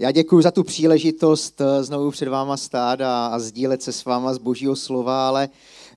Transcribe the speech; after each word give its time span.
Já 0.00 0.10
děkuji 0.10 0.42
za 0.42 0.50
tu 0.50 0.64
příležitost 0.64 1.60
eh, 1.60 1.84
znovu 1.84 2.10
před 2.10 2.28
váma 2.28 2.56
stát 2.56 3.00
a, 3.00 3.26
a 3.26 3.38
sdílet 3.38 3.82
se 3.82 3.92
s 3.92 4.04
váma 4.04 4.34
z 4.34 4.38
božího 4.38 4.76
slova, 4.76 5.28
ale 5.28 5.48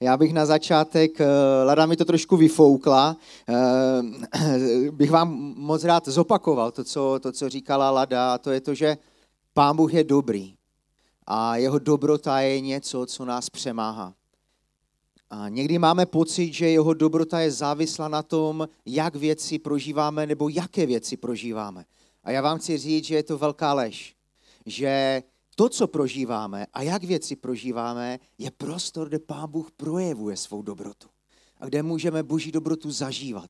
já 0.01 0.17
bych 0.17 0.33
na 0.33 0.46
začátek, 0.46 1.22
eh, 1.22 1.27
Lada 1.64 1.85
mi 1.85 1.98
to 1.98 2.06
trošku 2.06 2.37
vyfoukla, 2.37 3.17
eh, 3.50 4.92
bych 4.92 5.11
vám 5.11 5.53
moc 5.58 5.83
rád 5.83 6.08
zopakoval 6.08 6.72
to, 6.72 6.83
co, 6.83 7.19
to, 7.22 7.32
co 7.32 7.50
říkala 7.50 7.92
Lada, 7.92 8.34
a 8.34 8.38
to 8.38 8.52
je 8.52 8.62
to, 8.62 8.74
že 8.74 8.98
Pán 9.54 9.76
Bůh 9.76 9.94
je 9.94 10.04
dobrý 10.04 10.56
a 11.28 11.58
jeho 11.58 11.80
dobrota 11.80 12.40
je 12.40 12.62
něco, 12.62 13.06
co 13.06 13.26
nás 13.26 13.50
přemáhá. 13.50 14.14
A 15.30 15.50
někdy 15.50 15.80
máme 15.80 16.06
pocit, 16.06 16.54
že 16.54 16.70
jeho 16.70 16.94
dobrota 16.94 17.40
je 17.40 17.52
závislá 17.52 18.08
na 18.08 18.24
tom, 18.24 18.68
jak 18.86 19.16
věci 19.16 19.60
prožíváme 19.60 20.28
nebo 20.28 20.50
jaké 20.50 20.86
věci 20.86 21.18
prožíváme. 21.18 21.86
A 22.24 22.32
já 22.32 22.42
vám 22.42 22.60
chci 22.60 22.78
říct, 22.78 23.06
že 23.06 23.16
je 23.16 23.24
to 23.24 23.38
velká 23.38 23.74
lež. 23.74 24.16
Že 24.66 25.23
to, 25.55 25.70
co 25.70 25.88
prožíváme 25.88 26.66
a 26.73 26.82
jak 26.82 27.04
věci 27.04 27.36
prožíváme, 27.36 28.20
je 28.38 28.52
prostor, 28.52 29.08
kde 29.08 29.20
Pán 29.20 29.50
Bůh 29.50 29.72
projevuje 29.72 30.38
svou 30.38 30.62
dobrotu. 30.62 31.08
A 31.59 31.66
kde 31.66 31.84
můžeme 31.84 32.23
Boží 32.23 32.52
dobrotu 32.52 32.92
zažívat. 32.92 33.50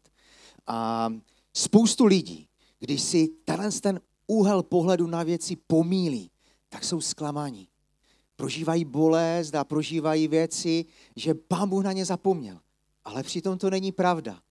A 0.68 1.10
spoustu 1.54 2.06
lidí, 2.06 2.48
když 2.80 3.02
si 3.02 3.28
tenhle 3.28 3.72
ten 3.72 4.02
úhel 4.28 4.64
pohledu 4.64 5.08
na 5.08 5.24
věci 5.24 5.56
pomílí, 5.68 6.32
tak 6.70 6.84
jsou 6.84 7.02
zklamaní. 7.02 7.68
Prožívají 8.36 8.86
bolest 8.86 9.56
a 9.56 9.64
prožívají 9.64 10.28
věci, 10.28 10.86
že 11.16 11.34
Pán 11.34 11.70
Bůh 11.70 11.84
na 11.84 11.92
ně 11.92 12.06
zapomněl. 12.06 12.60
Ale 13.06 13.24
přitom 13.24 13.58
to 13.58 13.70
není 13.70 13.92
pravda. 13.92 14.42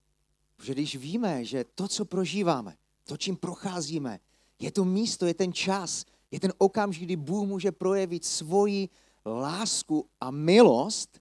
Protože 0.56 0.72
když 0.72 0.96
víme, 0.96 1.44
že 1.44 1.64
to, 1.74 1.88
co 1.88 2.04
prožíváme, 2.04 2.76
to, 3.10 3.16
čím 3.16 3.36
procházíme, 3.36 4.20
je 4.58 4.70
to 4.70 4.84
místo, 4.84 5.26
je 5.26 5.34
ten 5.34 5.52
čas, 5.52 6.04
je 6.30 6.40
ten 6.40 6.52
okamžik, 6.58 7.02
kdy 7.02 7.16
Bůh 7.16 7.48
může 7.48 7.72
projevit 7.72 8.24
svoji 8.24 8.88
lásku 9.26 10.06
a 10.20 10.30
milost 10.30 11.20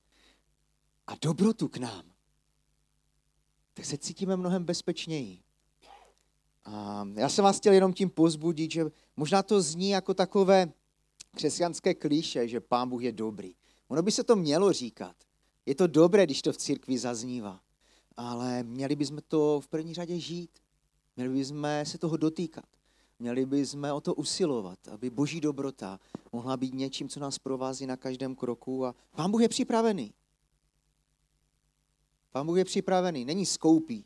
a 1.07 1.13
dobrotu 1.21 1.67
k 1.67 1.77
nám. 1.77 2.03
Tak 3.73 3.85
se 3.85 3.97
cítíme 3.97 4.37
mnohem 4.37 4.63
bezpečněji. 4.63 5.41
A 6.65 7.07
já 7.13 7.29
jsem 7.29 7.43
vás 7.43 7.57
chtěl 7.57 7.73
jenom 7.73 7.93
tím 7.93 8.09
pozbudit, 8.09 8.71
že 8.71 8.85
možná 9.17 9.43
to 9.43 9.61
zní 9.61 9.89
jako 9.89 10.13
takové 10.13 10.71
křesťanské 11.35 11.93
klíše, 11.93 12.47
že 12.47 12.59
Pán 12.59 12.89
Bůh 12.89 13.03
je 13.03 13.11
dobrý. 13.11 13.55
Ono 13.87 14.01
by 14.01 14.11
se 14.11 14.23
to 14.23 14.35
mělo 14.35 14.73
říkat. 14.73 15.15
Je 15.65 15.75
to 15.75 15.87
dobré, 15.87 16.25
když 16.25 16.41
to 16.41 16.53
v 16.53 16.57
církvi 16.57 16.97
zaznívá. 16.97 17.59
Ale 18.17 18.63
měli 18.63 18.95
bychom 18.95 19.19
to 19.27 19.61
v 19.61 19.67
první 19.67 19.93
řadě 19.93 20.19
žít. 20.19 20.59
Měli 21.19 21.33
bychom 21.33 21.67
se 21.83 21.97
toho 21.97 22.17
dotýkat. 22.17 22.65
Měli 23.19 23.45
bychom 23.45 23.91
o 23.93 24.01
to 24.01 24.15
usilovat, 24.15 24.87
aby 24.87 25.09
boží 25.09 25.41
dobrota 25.41 25.99
mohla 26.33 26.57
být 26.57 26.73
něčím, 26.73 27.09
co 27.09 27.19
nás 27.19 27.39
provází 27.39 27.85
na 27.85 27.97
každém 27.97 28.35
kroku. 28.35 28.85
A 28.85 28.95
Pán 29.15 29.31
Bůh 29.31 29.41
je 29.41 29.49
připravený. 29.49 30.13
Pán 32.31 32.45
Bůh 32.45 32.57
je 32.57 32.65
připravený, 32.65 33.25
není 33.25 33.45
skoupý. 33.45 34.05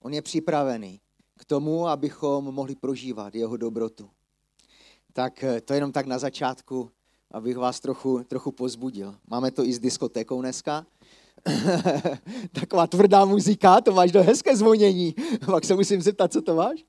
On 0.00 0.14
je 0.14 0.22
připravený 0.22 1.00
k 1.36 1.44
tomu, 1.44 1.86
abychom 1.86 2.44
mohli 2.44 2.74
prožívat 2.74 3.34
jeho 3.34 3.56
dobrotu. 3.56 4.10
Tak 5.12 5.44
eh, 5.44 5.60
to 5.60 5.74
jenom 5.74 5.92
tak 5.92 6.06
na 6.06 6.18
začátku, 6.18 6.90
abych 7.30 7.56
vás 7.56 7.80
trochu, 7.80 8.24
trochu 8.24 8.52
pozbudil. 8.52 9.18
Máme 9.26 9.50
to 9.50 9.64
i 9.64 9.72
s 9.72 9.78
diskotékou 9.78 10.40
dneska. 10.40 10.86
Taková 12.60 12.86
tvrdá 12.86 13.24
muzika, 13.24 13.80
to 13.80 13.92
máš 13.92 14.12
do 14.12 14.22
hezké 14.22 14.56
zvonění. 14.56 15.14
Pak 15.46 15.64
se 15.64 15.74
musím 15.74 16.02
zeptat, 16.02 16.32
co 16.32 16.42
to 16.42 16.54
máš? 16.54 16.84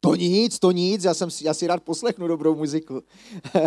To 0.00 0.14
nic, 0.14 0.58
to 0.58 0.70
nic, 0.70 1.04
já, 1.04 1.14
jsem, 1.14 1.28
já 1.42 1.54
si 1.54 1.66
rád 1.66 1.82
poslechnu 1.82 2.28
dobrou 2.28 2.54
muziku. 2.54 3.02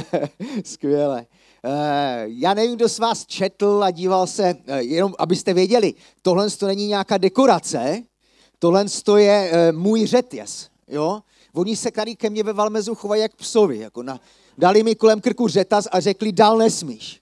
Skvěle. 0.65 1.25
Eh, 1.65 2.23
já 2.25 2.53
nevím, 2.53 2.75
kdo 2.75 2.89
z 2.89 2.99
vás 2.99 3.25
četl 3.25 3.81
a 3.83 3.91
díval 3.91 4.27
se, 4.27 4.55
eh, 4.67 4.83
jenom 4.83 5.13
abyste 5.19 5.53
věděli, 5.53 5.93
tohle 6.21 6.49
to 6.49 6.67
není 6.67 6.87
nějaká 6.87 7.17
dekorace, 7.17 8.03
tohle 8.59 8.85
to 9.03 9.17
je 9.17 9.51
eh, 9.51 9.71
můj 9.71 10.07
řetěz, 10.07 10.69
jo? 10.87 11.19
Oni 11.53 11.75
se 11.75 11.91
tady 11.91 12.15
ke 12.15 12.29
mně 12.29 12.43
ve 12.43 12.53
Valmezu 12.53 12.95
chovají 12.95 13.21
jak 13.21 13.35
psovi, 13.35 13.77
jako 13.77 14.03
na, 14.03 14.19
dali 14.57 14.83
mi 14.83 14.95
kolem 14.95 15.21
krku 15.21 15.47
řetaz 15.47 15.87
a 15.91 15.99
řekli, 15.99 16.31
dál 16.31 16.57
nesmíš. 16.57 17.20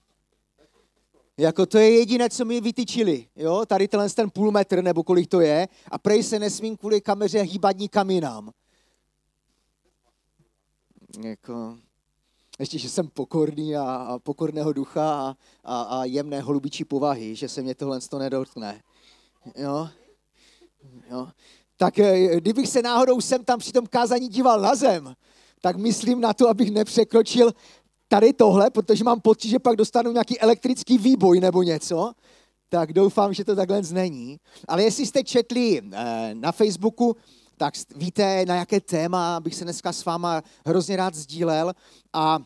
Jako 1.40 1.66
to 1.66 1.78
je 1.78 1.92
jediné, 1.92 2.30
co 2.30 2.46
mi 2.46 2.62
vytyčili, 2.62 3.28
jo, 3.36 3.66
tady 3.66 3.88
tenhle 3.88 4.10
ten 4.10 4.30
půl 4.30 4.52
metr, 4.52 4.84
nebo 4.84 5.04
kolik 5.04 5.28
to 5.28 5.42
je, 5.42 5.68
a 5.92 5.98
prej 5.98 6.24
se 6.24 6.40
nesmím 6.40 6.78
kvůli 6.78 7.02
kameře 7.02 7.42
hýbat 7.42 7.78
nikam 7.78 8.10
jinam. 8.10 8.52
Jako, 11.24 11.78
ještě, 12.60 12.78
že 12.80 12.90
jsem 12.90 13.08
pokorný 13.08 13.76
a, 13.76 13.84
a 13.84 14.20
pokorného 14.20 14.74
ducha 14.74 15.14
a, 15.14 15.36
a, 15.64 15.82
a 15.82 16.06
jemné 16.06 16.42
holubičí 16.42 16.86
povahy, 16.86 17.36
že 17.36 17.50
se 17.50 17.62
mě 17.62 17.76
tohle 17.76 18.00
to 18.00 18.20
nedotkne. 18.20 18.82
Jo? 19.56 19.90
Jo? 21.12 21.28
Tak 21.78 22.00
eh, 22.00 22.36
kdybych 22.36 22.70
se 22.70 22.82
náhodou 22.82 23.22
sem 23.22 23.44
tam 23.44 23.60
při 23.60 23.72
tom 23.72 23.88
kázání 23.88 24.28
díval 24.28 24.62
na 24.62 24.76
zem, 24.76 25.16
tak 25.62 25.76
myslím 25.78 26.22
na 26.22 26.34
to, 26.34 26.50
abych 26.50 26.72
nepřekročil 26.72 27.52
tady 28.10 28.34
tohle, 28.34 28.70
protože 28.70 29.04
mám 29.04 29.22
pocit, 29.22 29.50
že 29.50 29.60
pak 29.60 29.76
dostanu 29.76 30.12
nějaký 30.12 30.40
elektrický 30.40 30.98
výboj 30.98 31.40
nebo 31.40 31.64
něco, 31.64 32.12
tak 32.70 32.94
doufám, 32.94 33.34
že 33.34 33.46
to 33.46 33.56
takhle 33.56 33.82
není. 33.92 34.40
Ale 34.68 34.84
jestli 34.84 35.06
jste 35.06 35.24
četli 35.24 35.82
eh, 35.82 36.32
na 36.34 36.52
Facebooku, 36.52 37.16
tak 37.58 37.74
víte, 37.96 38.46
na 38.46 38.56
jaké 38.56 38.82
téma 38.82 39.40
bych 39.40 39.56
se 39.56 39.64
dneska 39.64 39.94
s 39.94 40.06
váma 40.06 40.42
hrozně 40.66 40.96
rád 40.96 41.16
sdílel. 41.16 41.74
A 42.14 42.40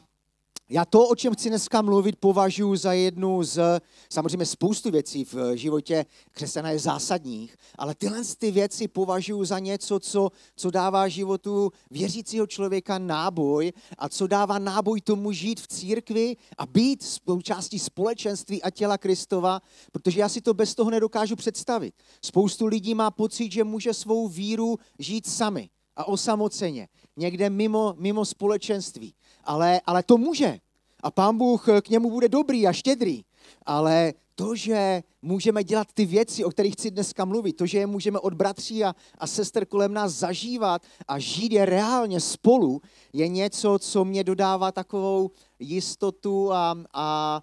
já 0.69 0.85
to, 0.85 1.07
o 1.07 1.15
čem 1.15 1.33
chci 1.33 1.49
dneska 1.49 1.81
mluvit, 1.81 2.15
považuji 2.15 2.75
za 2.75 2.93
jednu 2.93 3.43
z, 3.43 3.81
samozřejmě 4.09 4.45
spoustu 4.45 4.91
věcí 4.91 5.25
v 5.25 5.55
životě 5.55 6.05
křesťana 6.31 6.69
je 6.69 6.79
zásadních, 6.79 7.55
ale 7.77 7.95
tyhle 7.95 8.21
ty 8.37 8.51
věci 8.51 8.87
považuji 8.87 9.45
za 9.45 9.59
něco, 9.59 9.99
co, 9.99 10.29
co 10.55 10.71
dává 10.71 11.07
životu 11.07 11.71
věřícího 11.91 12.47
člověka 12.47 12.97
náboj 12.97 13.71
a 13.97 14.09
co 14.09 14.27
dává 14.27 14.59
náboj 14.59 15.01
tomu 15.01 15.31
žít 15.31 15.61
v 15.61 15.67
církvi 15.67 16.35
a 16.57 16.65
být 16.65 17.03
součástí 17.03 17.79
společenství 17.79 18.63
a 18.63 18.69
těla 18.69 18.97
Kristova, 18.97 19.61
protože 19.91 20.19
já 20.19 20.29
si 20.29 20.41
to 20.41 20.53
bez 20.53 20.75
toho 20.75 20.91
nedokážu 20.91 21.35
představit. 21.35 21.93
Spoustu 22.21 22.65
lidí 22.65 22.95
má 22.95 23.11
pocit, 23.11 23.51
že 23.51 23.63
může 23.63 23.93
svou 23.93 24.27
víru 24.27 24.77
žít 24.99 25.27
sami 25.27 25.69
a 25.95 26.07
osamoceně, 26.07 26.87
někde 27.17 27.49
mimo, 27.49 27.95
mimo 27.97 28.25
společenství 28.25 29.13
ale, 29.43 29.81
ale 29.85 30.03
to 30.03 30.17
může. 30.17 30.59
A 31.03 31.11
pán 31.11 31.37
Bůh 31.37 31.65
k 31.81 31.89
němu 31.89 32.09
bude 32.09 32.29
dobrý 32.29 32.67
a 32.67 32.73
štědrý. 32.73 33.23
Ale 33.65 34.13
to, 34.35 34.55
že 34.55 35.03
můžeme 35.21 35.63
dělat 35.63 35.87
ty 35.93 36.05
věci, 36.05 36.45
o 36.45 36.49
kterých 36.49 36.73
chci 36.73 36.91
dneska 36.91 37.25
mluvit, 37.25 37.53
to, 37.53 37.65
že 37.65 37.77
je 37.77 37.87
můžeme 37.87 38.19
od 38.19 38.33
bratří 38.33 38.83
a, 38.83 38.95
a 39.17 39.27
sester 39.27 39.65
kolem 39.65 39.93
nás 39.93 40.11
zažívat 40.11 40.81
a 41.07 41.19
žít 41.19 41.51
je 41.51 41.65
reálně 41.65 42.19
spolu, 42.19 42.81
je 43.13 43.27
něco, 43.27 43.79
co 43.79 44.05
mě 44.05 44.23
dodává 44.23 44.71
takovou 44.71 45.31
jistotu 45.59 46.51
a, 46.51 46.71
a, 46.71 46.75
a 46.93 47.41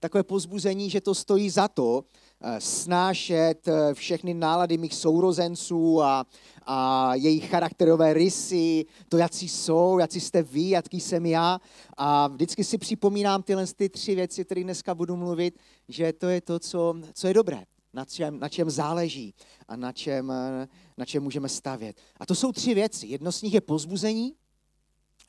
takové 0.00 0.22
pozbuzení, 0.22 0.90
že 0.90 1.00
to 1.00 1.14
stojí 1.14 1.50
za 1.50 1.68
to, 1.68 2.04
Eh, 2.04 2.23
snášet 2.58 3.68
eh, 3.68 3.94
všechny 3.94 4.34
nálady 4.34 4.78
mých 4.78 4.94
sourozenců 4.94 6.02
a, 6.02 6.26
a 6.66 7.10
jejich 7.14 7.50
charakterové 7.50 8.14
rysy, 8.14 8.84
to, 9.08 9.16
jaký 9.16 9.48
jsou, 9.48 9.98
jaký 9.98 10.20
jste 10.20 10.42
vy, 10.42 10.68
jaký 10.68 11.00
jsem 11.00 11.26
já. 11.26 11.60
A 11.96 12.28
vždycky 12.28 12.64
si 12.64 12.78
připomínám 12.78 13.42
tyhle 13.42 13.66
ty 13.66 13.88
tři 13.88 14.14
věci, 14.14 14.44
které 14.44 14.64
dneska 14.64 14.94
budu 14.94 15.16
mluvit, 15.16 15.58
že 15.88 16.12
to 16.12 16.28
je 16.28 16.40
to, 16.40 16.58
co, 16.58 16.94
co 17.14 17.28
je 17.28 17.34
dobré, 17.34 17.64
na 17.92 18.04
čem, 18.04 18.40
na 18.40 18.48
čem 18.48 18.70
záleží 18.70 19.34
a 19.68 19.76
na 19.76 19.92
čem, 19.92 20.30
eh, 20.30 20.68
na 20.96 21.04
čem 21.04 21.22
můžeme 21.22 21.48
stavět. 21.48 22.00
A 22.20 22.26
to 22.26 22.34
jsou 22.34 22.52
tři 22.52 22.74
věci. 22.74 23.06
Jedno 23.06 23.32
z 23.32 23.42
nich 23.42 23.54
je 23.54 23.60
pozbuzení, 23.60 24.34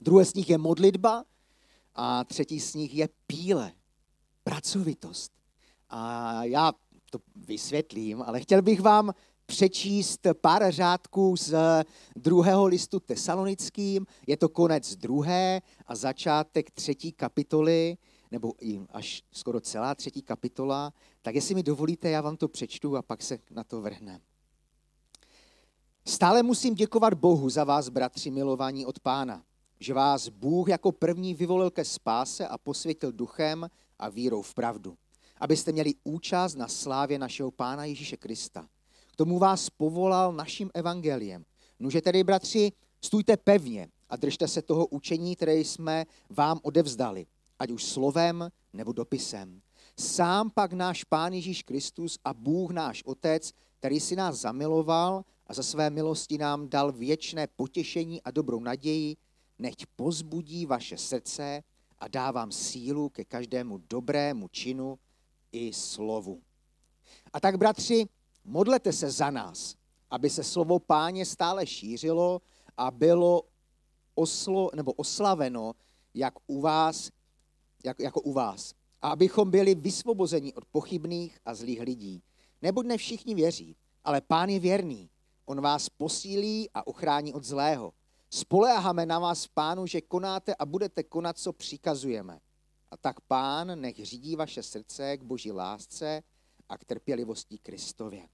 druhé 0.01 0.25
z 0.25 0.33
nich 0.33 0.49
je 0.49 0.57
modlitba 0.57 1.23
a 1.95 2.23
třetí 2.23 2.59
z 2.59 2.73
nich 2.73 2.95
je 2.95 3.09
píle, 3.27 3.71
pracovitost. 4.43 5.31
A 5.89 6.43
já 6.43 6.71
to 7.09 7.19
vysvětlím, 7.35 8.21
ale 8.21 8.39
chtěl 8.39 8.61
bych 8.61 8.81
vám 8.81 9.13
přečíst 9.45 10.27
pár 10.41 10.71
řádků 10.71 11.35
z 11.37 11.55
druhého 12.15 12.65
listu 12.65 12.99
tesalonickým. 12.99 14.05
Je 14.27 14.37
to 14.37 14.49
konec 14.49 14.95
druhé 14.95 15.61
a 15.85 15.95
začátek 15.95 16.71
třetí 16.71 17.11
kapitoly, 17.11 17.97
nebo 18.31 18.53
i 18.61 18.81
až 18.89 19.23
skoro 19.31 19.61
celá 19.61 19.95
třetí 19.95 20.21
kapitola. 20.21 20.93
Tak 21.21 21.35
jestli 21.35 21.55
mi 21.55 21.63
dovolíte, 21.63 22.09
já 22.09 22.21
vám 22.21 22.37
to 22.37 22.47
přečtu 22.47 22.97
a 22.97 23.01
pak 23.01 23.23
se 23.23 23.39
na 23.51 23.63
to 23.63 23.81
vrhnem. 23.81 24.21
Stále 26.07 26.43
musím 26.43 26.75
děkovat 26.75 27.13
Bohu 27.13 27.49
za 27.49 27.63
vás, 27.63 27.89
bratři 27.89 28.31
milovaní 28.31 28.85
od 28.85 28.99
Pána, 28.99 29.43
že 29.79 29.93
vás 29.93 30.29
Bůh 30.29 30.69
jako 30.69 30.91
první 30.91 31.33
vyvolil 31.33 31.71
ke 31.71 31.85
spáse 31.85 32.47
a 32.47 32.57
posvětil 32.57 33.11
duchem 33.11 33.69
a 33.99 34.09
vírou 34.09 34.41
v 34.41 34.53
pravdu 34.53 34.97
abyste 35.37 35.71
měli 35.71 35.93
účast 36.03 36.55
na 36.55 36.67
slávě 36.67 37.19
našeho 37.19 37.51
Pána 37.51 37.85
Ježíše 37.85 38.17
Krista. 38.17 38.67
K 39.11 39.15
tomu 39.15 39.39
vás 39.39 39.69
povolal 39.69 40.33
naším 40.33 40.71
evangeliem. 40.73 41.45
Nuže 41.79 42.01
tedy, 42.01 42.23
bratři, 42.23 42.71
stůjte 43.01 43.37
pevně 43.37 43.87
a 44.09 44.15
držte 44.15 44.47
se 44.47 44.61
toho 44.61 44.87
učení, 44.87 45.35
které 45.35 45.55
jsme 45.55 46.05
vám 46.29 46.59
odevzdali, 46.63 47.25
ať 47.59 47.71
už 47.71 47.83
slovem 47.83 48.49
nebo 48.73 48.93
dopisem. 48.93 49.61
Sám 49.99 50.49
pak 50.49 50.73
náš 50.73 51.03
Pán 51.03 51.33
Ježíš 51.33 51.63
Kristus 51.63 52.19
a 52.23 52.33
Bůh 52.33 52.71
náš 52.71 53.03
Otec, 53.05 53.51
který 53.79 53.99
si 53.99 54.15
nás 54.15 54.35
zamiloval 54.35 55.25
a 55.47 55.53
za 55.53 55.63
své 55.63 55.89
milosti 55.89 56.37
nám 56.37 56.69
dal 56.69 56.91
věčné 56.91 57.47
potěšení 57.55 58.21
a 58.21 58.31
dobrou 58.31 58.59
naději, 58.59 59.15
nechť 59.59 59.85
pozbudí 59.95 60.65
vaše 60.65 60.97
srdce 60.97 61.63
a 61.99 62.07
dá 62.07 62.31
vám 62.31 62.51
sílu 62.51 63.09
ke 63.09 63.25
každému 63.25 63.77
dobrému 63.89 64.47
činu 64.47 64.99
i 65.55 65.73
slovu. 65.73 66.41
A 67.33 67.39
tak, 67.39 67.57
bratři, 67.57 68.07
modlete 68.43 68.91
se 68.91 69.11
za 69.11 69.31
nás, 69.31 69.75
aby 70.09 70.29
se 70.29 70.43
slovo 70.43 70.79
páně 70.79 71.25
stále 71.25 71.67
šířilo 71.67 72.41
a 72.77 72.91
bylo 72.91 73.43
oslo, 74.15 74.69
nebo 74.75 74.93
oslaveno, 74.93 75.73
jak 76.13 76.33
u 76.47 76.61
vás, 76.61 77.09
jak, 77.85 77.99
jako 77.99 78.21
u 78.21 78.33
vás. 78.33 78.73
A 79.01 79.09
abychom 79.09 79.51
byli 79.51 79.75
vysvobozeni 79.75 80.53
od 80.53 80.65
pochybných 80.65 81.39
a 81.45 81.55
zlých 81.55 81.81
lidí. 81.81 82.23
Neboť 82.61 82.85
ne 82.85 82.97
všichni 82.97 83.35
věří, 83.35 83.75
ale 84.03 84.21
pán 84.21 84.49
je 84.49 84.59
věrný. 84.59 85.09
On 85.45 85.61
vás 85.61 85.89
posílí 85.89 86.69
a 86.73 86.87
ochrání 86.87 87.33
od 87.33 87.43
zlého. 87.43 87.93
Spoléháme 88.29 89.05
na 89.05 89.19
vás, 89.19 89.47
pánu, 89.47 89.87
že 89.87 90.01
konáte 90.01 90.55
a 90.55 90.65
budete 90.65 91.03
konat, 91.03 91.37
co 91.37 91.53
přikazujeme. 91.53 92.39
Tak 93.01 93.21
pán 93.21 93.81
nech 93.81 94.05
řídí 94.05 94.35
vaše 94.35 94.63
srdce 94.63 95.17
k 95.17 95.23
boží 95.23 95.51
lásce 95.51 96.23
a 96.69 96.77
k 96.77 96.85
trpělivosti 96.85 97.57
Kristově. 97.57 98.27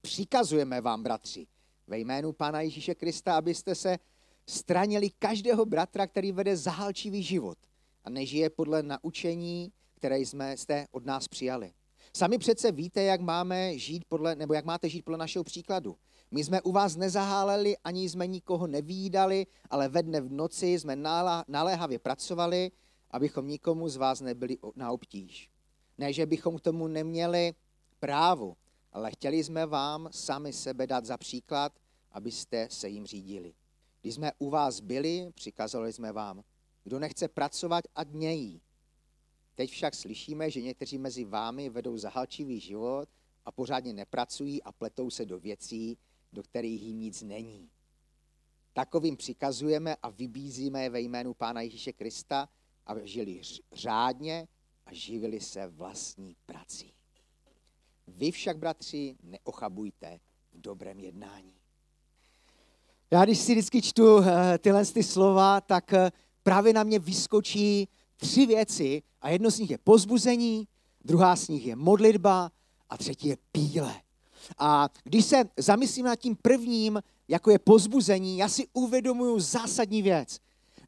Přikazujeme 0.00 0.80
vám, 0.80 1.02
bratři, 1.02 1.46
ve 1.86 1.98
jménu 1.98 2.32
Pána 2.32 2.60
Ježíše 2.60 2.94
Krista, 2.94 3.36
abyste 3.36 3.74
se 3.74 3.98
stranili 4.46 5.10
každého 5.10 5.66
bratra, 5.66 6.06
který 6.06 6.32
vede 6.32 6.56
zahalčivý 6.56 7.22
život 7.22 7.58
a 8.04 8.10
nežije 8.10 8.50
podle 8.50 8.82
naučení, 8.82 9.72
které 9.94 10.18
jsme 10.18 10.56
jste 10.56 10.86
od 10.90 11.06
nás 11.06 11.28
přijali. 11.28 11.72
Sami 12.12 12.38
přece 12.38 12.72
víte, 12.72 13.02
jak 13.02 13.20
máme 13.20 13.78
žít 13.78 14.04
podle, 14.08 14.34
nebo 14.36 14.54
jak 14.54 14.64
máte 14.64 14.88
žít 14.88 15.02
podle 15.02 15.18
našeho 15.18 15.44
příkladu. 15.44 15.96
My 16.30 16.44
jsme 16.44 16.62
u 16.62 16.72
vás 16.72 16.96
nezaháleli, 16.96 17.76
ani 17.84 18.08
jsme 18.08 18.26
nikoho 18.26 18.66
nevídali, 18.66 19.46
ale 19.70 19.88
ve 19.88 20.02
dne 20.02 20.20
v 20.20 20.32
noci 20.32 20.78
jsme 20.78 20.96
naléhavě 21.48 21.98
pracovali, 21.98 22.70
abychom 23.10 23.48
nikomu 23.48 23.88
z 23.88 23.96
vás 23.96 24.20
nebyli 24.20 24.58
na 24.76 24.92
obtíž. 24.92 25.50
Ne, 25.98 26.12
že 26.12 26.26
bychom 26.26 26.58
k 26.58 26.60
tomu 26.60 26.88
neměli 26.88 27.54
právo, 28.00 28.56
ale 28.92 29.10
chtěli 29.10 29.44
jsme 29.44 29.66
vám 29.66 30.08
sami 30.12 30.52
sebe 30.52 30.86
dát 30.86 31.04
za 31.04 31.16
příklad, 31.16 31.72
abyste 32.12 32.68
se 32.70 32.88
jim 32.88 33.06
řídili. 33.06 33.54
Když 34.00 34.14
jsme 34.14 34.32
u 34.38 34.50
vás 34.50 34.80
byli, 34.80 35.30
přikazovali 35.34 35.92
jsme 35.92 36.12
vám, 36.12 36.42
kdo 36.84 36.98
nechce 36.98 37.28
pracovat, 37.28 37.84
ať 37.94 38.08
nejí. 38.12 38.60
Teď 39.54 39.70
však 39.70 39.94
slyšíme, 39.94 40.50
že 40.50 40.62
někteří 40.62 40.98
mezi 40.98 41.24
vámi 41.24 41.70
vedou 41.70 41.96
zahalčivý 41.96 42.60
život 42.60 43.08
a 43.44 43.52
pořádně 43.52 43.92
nepracují 43.92 44.62
a 44.62 44.72
pletou 44.72 45.10
se 45.10 45.24
do 45.24 45.38
věcí, 45.38 45.98
do 46.32 46.42
kterých 46.42 46.82
jim 46.82 47.00
nic 47.00 47.22
není. 47.22 47.70
Takovým 48.72 49.16
přikazujeme 49.16 49.96
a 50.02 50.10
vybízíme 50.10 50.90
ve 50.90 51.00
jménu 51.00 51.34
Pána 51.34 51.60
Ježíše 51.60 51.92
Krista, 51.92 52.48
aby 52.86 53.00
žili 53.04 53.40
řádně 53.72 54.48
a 54.86 54.94
živili 54.94 55.40
se 55.40 55.66
vlastní 55.66 56.36
prací. 56.46 56.92
Vy 58.06 58.30
však, 58.30 58.58
bratři, 58.58 59.16
neochabujte 59.22 60.20
v 60.52 60.60
dobrém 60.60 61.00
jednání. 61.00 61.54
Já 63.10 63.24
když 63.24 63.38
si 63.38 63.52
vždycky 63.52 63.82
čtu 63.82 64.18
eh, 64.18 64.58
tyhle 64.58 64.86
ty 64.86 65.02
slova, 65.02 65.60
tak 65.60 65.92
eh, 65.92 66.10
právě 66.42 66.72
na 66.72 66.82
mě 66.82 66.98
vyskočí 66.98 67.88
tři 68.16 68.46
věci 68.46 69.02
a 69.20 69.30
jedno 69.30 69.50
z 69.50 69.58
nich 69.58 69.70
je 69.70 69.78
pozbuzení, 69.78 70.68
druhá 71.04 71.36
z 71.36 71.48
nich 71.48 71.66
je 71.66 71.76
modlitba 71.76 72.52
a 72.88 72.96
třetí 72.96 73.28
je 73.28 73.36
píle. 73.52 73.94
A 74.58 74.88
když 75.04 75.24
se 75.24 75.44
zamyslím 75.56 76.06
nad 76.06 76.16
tím 76.16 76.36
prvním, 76.36 77.02
jako 77.28 77.50
je 77.50 77.58
pozbuzení, 77.58 78.38
já 78.38 78.48
si 78.48 78.66
uvědomuju 78.72 79.40
zásadní 79.40 80.02
věc, 80.02 80.38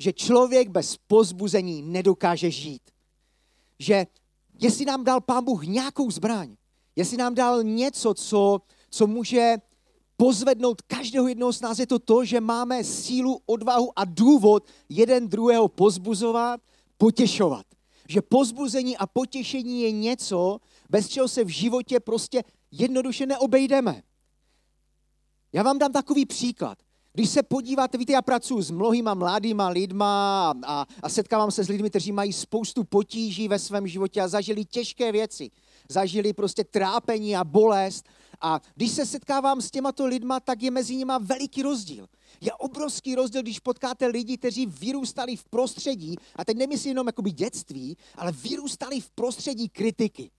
že 0.02 0.12
člověk 0.12 0.69
bez 0.69 0.96
pozbuzení 0.96 1.82
nedokáže 1.82 2.50
žít. 2.50 2.82
Že 3.78 4.06
jestli 4.60 4.84
nám 4.84 5.04
dal 5.04 5.20
Pán 5.20 5.44
Bůh 5.44 5.66
nějakou 5.66 6.10
zbraň, 6.10 6.56
jestli 6.96 7.16
nám 7.16 7.34
dal 7.34 7.62
něco, 7.62 8.14
co, 8.14 8.60
co 8.90 9.06
může 9.06 9.56
pozvednout 10.16 10.82
každého 10.82 11.28
jednoho 11.28 11.52
z 11.52 11.60
nás, 11.60 11.78
je 11.78 11.87
to 11.87 11.99
to, 11.99 12.25
že 12.25 12.40
máme 12.40 12.84
sílu, 12.84 13.40
odvahu 13.46 13.99
a 13.99 14.04
důvod 14.04 14.66
jeden 14.88 15.28
druhého 15.28 15.69
pozbuzovat, 15.69 16.60
potěšovat. 16.99 17.66
Že 18.08 18.22
pozbuzení 18.22 18.96
a 18.96 19.06
potěšení 19.06 19.82
je 19.82 19.93
něco, 19.93 20.58
bez 20.90 21.08
čeho 21.08 21.28
se 21.28 21.44
v 21.44 21.49
životě 21.49 22.00
prostě 22.00 22.44
jednoduše 22.70 23.26
neobejdeme. 23.26 24.02
Já 25.52 25.62
vám 25.62 25.78
dám 25.78 25.93
takový 25.93 26.26
příklad. 26.26 26.78
Když 27.14 27.31
se 27.31 27.43
podíváte, 27.43 27.99
víte, 27.99 28.12
já 28.12 28.23
pracuji 28.23 28.62
s 28.62 28.70
mnohýma 28.70 29.14
mladýma 29.14 29.69
lidma 29.69 30.50
a, 30.50 30.55
a, 30.67 30.87
a 31.03 31.09
setkávám 31.09 31.50
se 31.50 31.64
s 31.64 31.69
lidmi, 31.69 31.91
kteří 31.91 32.12
mají 32.12 32.32
spoustu 32.32 32.85
potíží 32.85 33.49
ve 33.49 33.59
svém 33.59 33.87
životě 33.87 34.20
a 34.20 34.29
zažili 34.29 34.64
těžké 34.64 35.12
věci. 35.12 35.50
Zažili 35.88 36.32
prostě 36.32 36.64
trápení 36.64 37.37
a 37.37 37.44
bolest. 37.44 38.05
A 38.41 38.61
když 38.75 38.91
se 38.91 39.06
setkávám 39.06 39.61
s 39.61 39.70
těmato 39.70 40.06
lidma, 40.06 40.41
tak 40.41 40.62
je 40.62 40.70
mezi 40.70 40.97
nimi 40.97 41.12
veliký 41.20 41.62
rozdíl. 41.62 42.06
Je 42.41 42.53
obrovský 42.53 43.14
rozdíl, 43.14 43.43
když 43.43 43.59
potkáte 43.59 44.06
lidi, 44.06 44.38
kteří 44.38 44.67
vyrůstali 44.67 45.37
v 45.37 45.44
prostředí, 45.44 46.17
a 46.37 46.44
teď 46.44 46.56
nemyslím 46.56 46.91
jenom 46.91 47.06
jakoby 47.06 47.31
dětství, 47.31 47.97
ale 48.17 48.32
vyrůstali 48.32 49.00
v 49.00 49.11
prostředí 49.11 49.69
kritiky. 49.69 50.31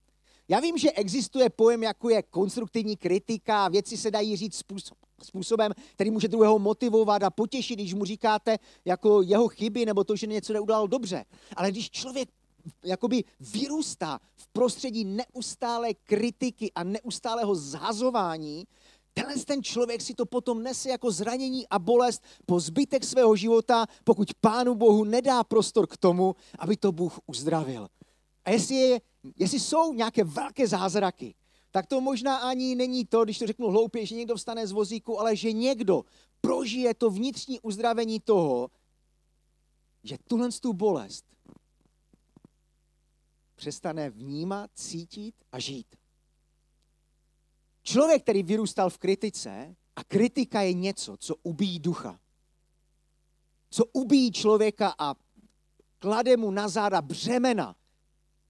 Já 0.48 0.60
vím, 0.60 0.78
že 0.78 0.92
existuje 0.92 1.50
pojem, 1.50 1.84
jako 1.84 2.10
je 2.10 2.24
konstruktivní 2.24 2.98
kritika, 2.98 3.68
věci 3.68 3.98
se 3.98 4.12
dají 4.12 4.36
říct 4.36 4.56
způsob, 4.56 4.98
způsobem, 5.24 5.72
který 5.94 6.12
může 6.12 6.28
druhého 6.28 6.60
motivovat 6.60 7.24
a 7.24 7.30
potěšit, 7.30 7.80
když 7.80 7.94
mu 7.94 8.06
říkáte 8.06 8.58
jako 8.86 9.22
jeho 9.22 9.48
chyby 9.48 9.86
nebo 9.86 10.04
to, 10.04 10.16
že 10.16 10.28
něco 10.28 10.54
neudělal 10.54 10.88
dobře. 10.88 11.25
Ale 11.56 11.72
když 11.72 11.92
člověk 11.92 12.30
jakoby 12.84 13.24
vyrůstá 13.40 14.20
v 14.36 14.48
prostředí 14.48 15.06
neustále 15.06 15.94
kritiky 15.94 16.72
a 16.75 16.84
neustálého 16.84 17.56
zhazování, 17.56 18.64
tenhle 19.14 19.36
ten 19.36 19.64
člověk 19.64 20.02
si 20.02 20.14
to 20.14 20.25
potom 20.25 20.64
nese 20.64 20.90
jako 20.90 21.12
zranění 21.12 21.68
a 21.68 21.80
bolest 21.80 22.24
po 22.46 22.60
zbytek 22.60 23.04
svého 23.04 23.36
života, 23.36 23.86
pokud 24.04 24.34
Pánu 24.42 24.75
Bohu 24.75 25.03
nedá 25.03 25.44
prostor 25.44 25.88
k 25.88 25.98
tomu, 25.98 26.36
aby 26.60 26.77
to 26.77 26.92
Bůh 26.92 27.20
uzdravil. 27.27 27.88
A 28.46 28.51
jestli, 28.51 28.75
je, 28.75 29.01
jestli 29.39 29.60
jsou 29.60 29.94
nějaké 29.94 30.24
velké 30.24 30.68
zázraky, 30.68 31.36
tak 31.74 31.88
to 31.88 32.01
možná 32.01 32.38
ani 32.38 32.75
není 32.75 33.06
to, 33.06 33.24
když 33.24 33.39
to 33.39 33.48
řeknu 33.48 33.68
hloupě, 33.68 34.06
že 34.06 34.15
někdo 34.15 34.36
vstane 34.36 34.68
z 34.68 34.72
vozíku, 34.72 35.20
ale 35.20 35.36
že 35.36 35.51
někdo 35.51 36.06
prožije 36.42 36.94
to 36.94 37.10
vnitřní 37.10 37.60
uzdravení 37.60 38.20
toho, 38.20 38.70
že 40.03 40.18
tuhle 40.27 40.50
tu 40.51 40.74
bolest 40.74 41.25
přestane 43.56 44.10
vnímat, 44.10 44.72
cítit 44.74 45.36
a 45.51 45.60
žít. 45.60 45.96
Člověk, 47.84 48.24
který 48.24 48.44
vyrůstal 48.44 48.89
v 48.89 48.98
kritice, 48.98 49.75
a 49.96 50.03
kritika 50.03 50.62
je 50.62 50.74
něco, 50.74 51.18
co 51.18 51.36
ubíjí 51.44 51.80
ducha. 51.80 52.20
Co 53.70 53.86
ubíjí 53.86 54.32
člověka 54.32 54.96
a 54.98 55.15
klade 56.00 56.38
mu 56.38 56.51
na 56.51 56.68
záda 56.68 57.01
břemena, 57.01 57.75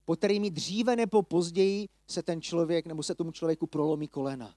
po 0.05 0.15
kterými 0.15 0.51
dříve 0.51 0.95
nebo 0.95 1.21
později 1.23 1.87
se 2.07 2.23
ten 2.23 2.41
člověk 2.41 2.85
nebo 2.85 3.03
se 3.03 3.15
tomu 3.15 3.31
člověku 3.31 3.67
prolomí 3.67 4.07
kolena. 4.07 4.55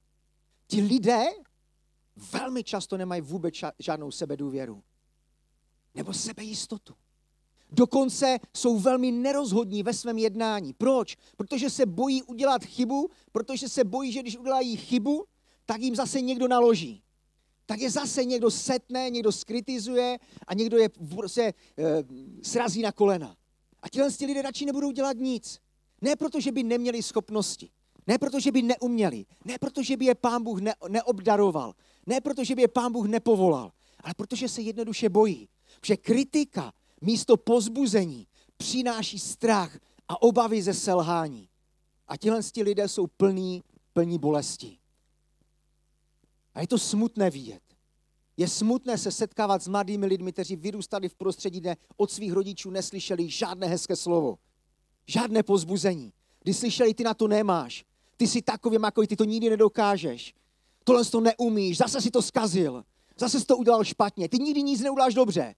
Ti 0.67 0.83
lidé 0.83 1.25
velmi 2.33 2.65
často 2.65 2.97
nemají 2.97 3.21
vůbec 3.21 3.55
žádnou 3.79 4.11
sebedůvěru 4.11 4.83
nebo 5.95 6.13
sebejistotu. 6.13 6.95
Dokonce 7.71 8.39
jsou 8.57 8.79
velmi 8.79 9.13
nerozhodní 9.13 9.83
ve 9.83 9.93
svém 9.93 10.19
jednání. 10.19 10.73
Proč? 10.73 11.17
Protože 11.37 11.71
se 11.71 11.87
bojí 11.87 12.23
udělat 12.23 12.65
chybu, 12.65 13.11
protože 13.33 13.69
se 13.69 13.85
bojí, 13.85 14.13
že 14.13 14.21
když 14.23 14.37
udělají 14.37 14.77
chybu, 14.77 15.25
tak 15.67 15.81
jim 15.81 15.97
zase 15.97 16.21
někdo 16.21 16.49
naloží. 16.49 17.03
Tak 17.67 17.81
je 17.81 17.91
zase 17.91 18.25
někdo 18.25 18.51
setne, 18.51 19.11
někdo 19.11 19.33
skritizuje 19.33 20.19
a 20.47 20.55
někdo 20.55 20.79
je 20.79 20.91
se 21.27 21.43
e, 21.43 21.55
srazí 22.43 22.83
na 22.83 22.93
kolena. 22.93 23.37
A 23.87 23.89
tihle 23.89 24.09
lidé 24.27 24.43
radši 24.43 24.67
nebudou 24.67 24.91
dělat 24.91 25.17
nic. 25.17 25.61
Ne 26.01 26.17
proto, 26.17 26.41
že 26.41 26.53
by 26.53 26.63
neměli 26.63 27.03
schopnosti. 27.03 27.71
Ne 28.07 28.19
proto, 28.19 28.41
že 28.41 28.53
by 28.53 28.63
neuměli. 28.63 29.27
Ne 29.45 29.59
proto, 29.59 29.83
že 29.83 29.97
by 29.97 30.05
je 30.05 30.15
pán 30.15 30.43
Bůh 30.43 30.61
ne, 30.61 30.75
neobdaroval. 30.89 31.75
Ne 32.07 32.21
proto, 32.21 32.45
že 32.45 32.55
by 32.55 32.63
je 32.63 32.69
pán 32.69 32.93
Bůh 32.93 33.07
nepovolal. 33.07 33.73
Ale 34.01 34.15
protože 34.15 34.49
se 34.49 34.63
jednoduše 34.63 35.09
bojí. 35.09 35.49
Protože 35.81 35.97
kritika 35.97 36.73
místo 37.01 37.37
pozbuzení 37.37 38.27
přináší 38.57 39.19
strach 39.19 39.79
a 40.09 40.23
obavy 40.23 40.63
ze 40.63 40.75
selhání. 40.75 41.49
A 42.09 42.17
tihle 42.17 42.41
lidé 42.63 42.89
jsou 42.89 43.07
plní, 43.07 43.63
plní 43.93 44.19
bolesti. 44.19 44.79
A 46.55 46.61
je 46.61 46.67
to 46.67 46.79
smutné 46.79 47.31
vidět. 47.31 47.63
Je 48.37 48.49
smutné 48.49 48.99
se 48.99 49.13
setkávat 49.13 49.63
s 49.63 49.69
mladými 49.69 50.07
lidmi, 50.07 50.33
kteří 50.33 50.57
vyrůstali 50.57 51.09
v 51.09 51.15
prostředí, 51.15 51.61
kde 51.61 51.77
od 51.97 52.11
svých 52.11 52.33
rodičů 52.33 52.71
neslyšeli 52.71 53.31
žádné 53.31 53.67
hezké 53.67 53.97
slovo. 53.97 54.39
Žádné 55.07 55.43
pozbuzení. 55.43 56.13
Když 56.43 56.57
slyšeli, 56.57 56.95
ty 56.95 57.05
na 57.05 57.15
to 57.15 57.29
nemáš. 57.29 57.85
Ty 58.17 58.27
jsi 58.27 58.43
takový, 58.43 58.77
jako 58.83 59.07
ty 59.07 59.17
to 59.17 59.25
nikdy 59.25 59.51
nedokážeš. 59.51 60.35
Tohle 60.85 61.05
to 61.05 61.21
neumíš, 61.21 61.77
zase 61.77 62.01
si 62.01 62.11
to 62.11 62.23
skazil. 62.23 62.85
Zase 63.19 63.41
jsi 63.41 63.47
to 63.47 63.57
udělal 63.57 63.85
špatně. 63.85 64.29
Ty 64.29 64.39
nikdy 64.39 64.63
nic 64.63 64.81
neuděláš 64.81 65.15
dobře. 65.15 65.55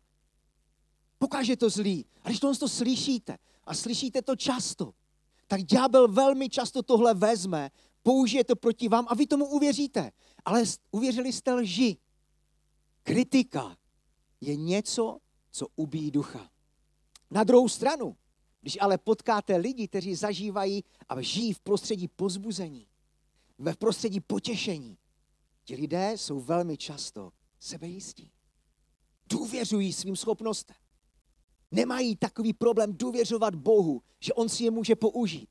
Pokáže 1.19 1.57
to 1.57 1.71
zlý. 1.71 2.07
A 2.23 2.29
když 2.29 2.41
tohle 2.41 2.57
to 2.57 2.69
slyšíte, 2.69 3.39
a 3.65 3.75
slyšíte 3.75 4.23
to 4.23 4.37
často, 4.37 4.93
tak 5.47 5.63
ďábel 5.63 6.09
velmi 6.09 6.49
často 6.49 6.83
tohle 6.83 7.15
vezme, 7.15 7.71
použije 8.03 8.45
to 8.45 8.57
proti 8.57 8.89
vám 8.89 9.07
a 9.09 9.15
vy 9.15 9.27
tomu 9.27 9.47
uvěříte. 9.47 10.11
Ale 10.45 10.65
uvěřili 10.91 11.33
jste 11.33 11.55
lži. 11.55 11.97
Kritika 13.09 13.77
je 14.41 14.57
něco, 14.57 15.19
co 15.51 15.67
ubíjí 15.77 16.11
ducha. 16.11 16.51
Na 17.31 17.45
druhou 17.45 17.69
stranu, 17.69 18.17
když 18.61 18.79
ale 18.81 18.99
potkáte 18.99 19.57
lidi, 19.57 19.89
kteří 19.89 20.15
zažívají 20.15 20.85
a 21.09 21.21
žijí 21.21 21.53
v 21.53 21.61
prostředí 21.61 22.09
pozbuzení, 22.09 22.87
ve 23.59 23.75
prostředí 23.75 24.21
potěšení, 24.21 24.99
ti 25.65 25.77
lidé 25.77 26.13
jsou 26.17 26.41
velmi 26.41 26.77
často 26.77 27.33
sebejistí. 27.61 28.33
Důvěřují 29.27 29.93
svým 29.93 30.17
schopnostem. 30.17 30.77
Nemají 31.71 32.17
takový 32.17 32.53
problém 32.53 32.97
důvěřovat 32.97 33.55
Bohu, 33.55 34.03
že 34.21 34.33
On 34.33 34.49
si 34.49 34.65
je 34.65 34.71
může 34.71 34.97
použít. 34.97 35.49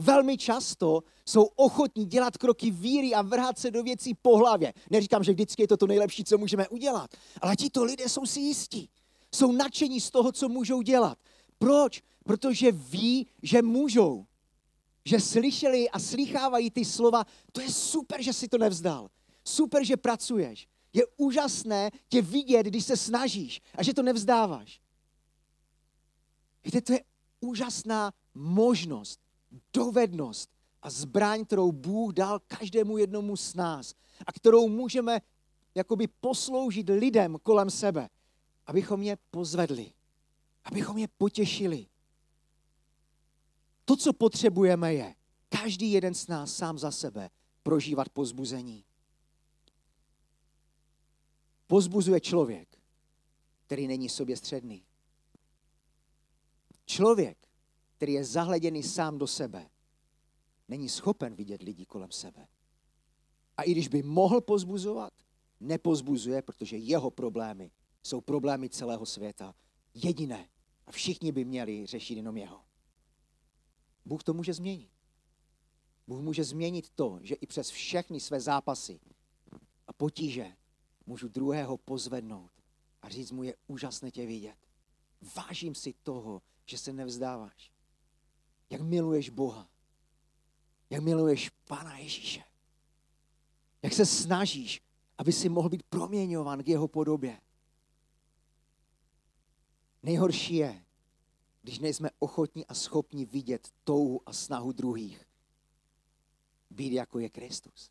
Velmi 0.00 0.38
často 0.38 1.02
jsou 1.26 1.42
ochotní 1.42 2.04
dělat 2.04 2.38
kroky 2.38 2.70
víry 2.70 3.14
a 3.14 3.22
vrhat 3.22 3.58
se 3.58 3.70
do 3.70 3.82
věcí 3.82 4.14
po 4.14 4.36
hlavě. 4.36 4.72
Neříkám, 4.90 5.24
že 5.24 5.32
vždycky 5.32 5.62
je 5.62 5.68
to 5.68 5.76
to 5.76 5.86
nejlepší, 5.86 6.24
co 6.24 6.38
můžeme 6.38 6.68
udělat, 6.68 7.10
ale 7.40 7.56
tito 7.56 7.84
lidé 7.84 8.08
jsou 8.08 8.26
si 8.26 8.40
jistí. 8.40 8.90
Jsou 9.34 9.52
nadšení 9.52 10.00
z 10.00 10.10
toho, 10.10 10.32
co 10.32 10.48
můžou 10.48 10.82
dělat. 10.82 11.18
Proč? 11.58 12.02
Protože 12.24 12.72
ví, 12.72 13.26
že 13.42 13.62
můžou. 13.62 14.26
Že 15.04 15.20
slyšeli 15.20 15.90
a 15.90 15.98
slychávají 15.98 16.70
ty 16.70 16.84
slova, 16.84 17.24
to 17.52 17.60
je 17.60 17.70
super, 17.70 18.22
že 18.22 18.32
si 18.32 18.48
to 18.48 18.58
nevzdal. 18.58 19.10
Super, 19.44 19.84
že 19.84 19.96
pracuješ. 19.96 20.68
Je 20.92 21.02
úžasné 21.16 21.90
tě 22.08 22.22
vidět, 22.22 22.66
když 22.66 22.84
se 22.84 22.96
snažíš 22.96 23.60
a 23.74 23.82
že 23.82 23.94
to 23.94 24.02
nevzdáváš. 24.02 24.80
Víte, 26.64 26.80
to 26.80 26.92
je 26.92 27.00
úžasná 27.40 28.12
možnost, 28.34 29.20
dovednost 29.72 30.50
a 30.82 30.90
zbraň, 30.90 31.44
kterou 31.44 31.72
Bůh 31.72 32.12
dal 32.12 32.38
každému 32.38 32.98
jednomu 32.98 33.36
z 33.36 33.54
nás 33.54 33.94
a 34.26 34.32
kterou 34.32 34.68
můžeme 34.68 35.20
jakoby 35.74 36.06
posloužit 36.06 36.88
lidem 36.88 37.36
kolem 37.42 37.70
sebe, 37.70 38.08
abychom 38.66 39.02
je 39.02 39.16
pozvedli, 39.30 39.92
abychom 40.64 40.98
je 40.98 41.08
potěšili. 41.08 41.86
To, 43.84 43.96
co 43.96 44.12
potřebujeme, 44.12 44.94
je 44.94 45.14
každý 45.48 45.92
jeden 45.92 46.14
z 46.14 46.28
nás 46.28 46.56
sám 46.56 46.78
za 46.78 46.90
sebe 46.90 47.30
prožívat 47.62 48.08
pozbuzení. 48.08 48.84
Pozbuzuje 51.66 52.20
člověk, 52.20 52.78
který 53.66 53.86
není 53.86 54.08
sobě 54.08 54.36
středný. 54.36 54.84
Člověk, 56.86 57.49
který 58.00 58.12
je 58.12 58.24
zahleděný 58.24 58.82
sám 58.82 59.18
do 59.18 59.26
sebe, 59.26 59.70
není 60.68 60.88
schopen 60.88 61.34
vidět 61.34 61.62
lidi 61.62 61.86
kolem 61.86 62.10
sebe. 62.10 62.48
A 63.56 63.62
i 63.62 63.72
když 63.72 63.88
by 63.88 64.02
mohl 64.02 64.40
pozbuzovat, 64.40 65.12
nepozbuzuje, 65.60 66.42
protože 66.42 66.76
jeho 66.76 67.10
problémy 67.10 67.70
jsou 68.02 68.20
problémy 68.20 68.68
celého 68.68 69.06
světa. 69.06 69.54
Jediné. 69.94 70.48
A 70.86 70.92
všichni 70.92 71.32
by 71.32 71.44
měli 71.44 71.86
řešit 71.86 72.14
jenom 72.14 72.36
jeho. 72.36 72.60
Bůh 74.04 74.22
to 74.22 74.34
může 74.34 74.54
změnit. 74.54 74.92
Bůh 76.06 76.20
může 76.20 76.44
změnit 76.44 76.90
to, 76.90 77.18
že 77.22 77.34
i 77.34 77.46
přes 77.46 77.70
všechny 77.70 78.20
své 78.20 78.40
zápasy 78.40 79.00
a 79.86 79.92
potíže 79.92 80.56
můžu 81.06 81.28
druhého 81.28 81.76
pozvednout 81.76 82.52
a 83.02 83.08
říct 83.08 83.30
mu, 83.30 83.42
je 83.42 83.56
úžasné 83.66 84.10
tě 84.10 84.26
vidět. 84.26 84.56
Vážím 85.36 85.74
si 85.74 85.94
toho, 86.02 86.42
že 86.66 86.78
se 86.78 86.92
nevzdáváš. 86.92 87.79
Jak 88.70 88.80
miluješ 88.80 89.30
Boha. 89.30 89.68
Jak 90.90 91.02
miluješ 91.02 91.50
Pána 91.64 91.98
Ježíše. 91.98 92.44
Jak 93.82 93.92
se 93.92 94.06
snažíš, 94.06 94.82
aby 95.18 95.32
si 95.32 95.48
mohl 95.48 95.68
být 95.68 95.82
proměňován 95.82 96.62
k 96.62 96.68
jeho 96.68 96.88
podobě. 96.88 97.40
Nejhorší 100.02 100.54
je, 100.54 100.84
když 101.62 101.78
nejsme 101.78 102.10
ochotní 102.18 102.66
a 102.66 102.74
schopni 102.74 103.24
vidět 103.24 103.68
touhu 103.84 104.22
a 104.26 104.32
snahu 104.32 104.72
druhých. 104.72 105.26
Být 106.70 106.92
jako 106.92 107.18
je 107.18 107.28
Kristus. 107.28 107.90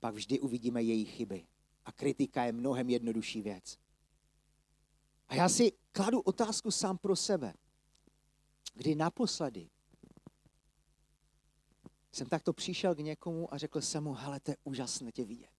Pak 0.00 0.14
vždy 0.14 0.40
uvidíme 0.40 0.82
jejich 0.82 1.10
chyby. 1.10 1.46
A 1.84 1.92
kritika 1.92 2.44
je 2.44 2.52
mnohem 2.52 2.90
jednodušší 2.90 3.42
věc. 3.42 3.78
A 5.28 5.34
já 5.34 5.48
si 5.48 5.72
kladu 5.92 6.20
otázku 6.20 6.70
sám 6.70 6.98
pro 6.98 7.16
sebe. 7.16 7.54
Kdy 8.74 8.94
naposledy 8.94 9.70
jsem 12.12 12.26
takto 12.28 12.52
přišel 12.52 12.94
k 12.94 12.98
někomu 12.98 13.54
a 13.54 13.58
řekl 13.58 13.80
jsem 13.80 14.04
mu, 14.04 14.12
hele, 14.12 14.40
to 14.40 14.50
je 14.50 14.56
úžasné 14.64 15.12
tě 15.12 15.24
vidět. 15.24 15.50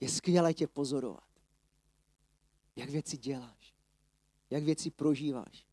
Je 0.00 0.08
skvělé 0.08 0.54
tě 0.54 0.66
pozorovat. 0.66 1.28
Jak 2.76 2.90
věci 2.90 3.16
děláš. 3.18 3.74
Jak 4.50 4.62
věci 4.62 4.90
prožíváš. 4.90 5.66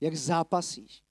Jak 0.00 0.16
zápasíš. 0.16 1.02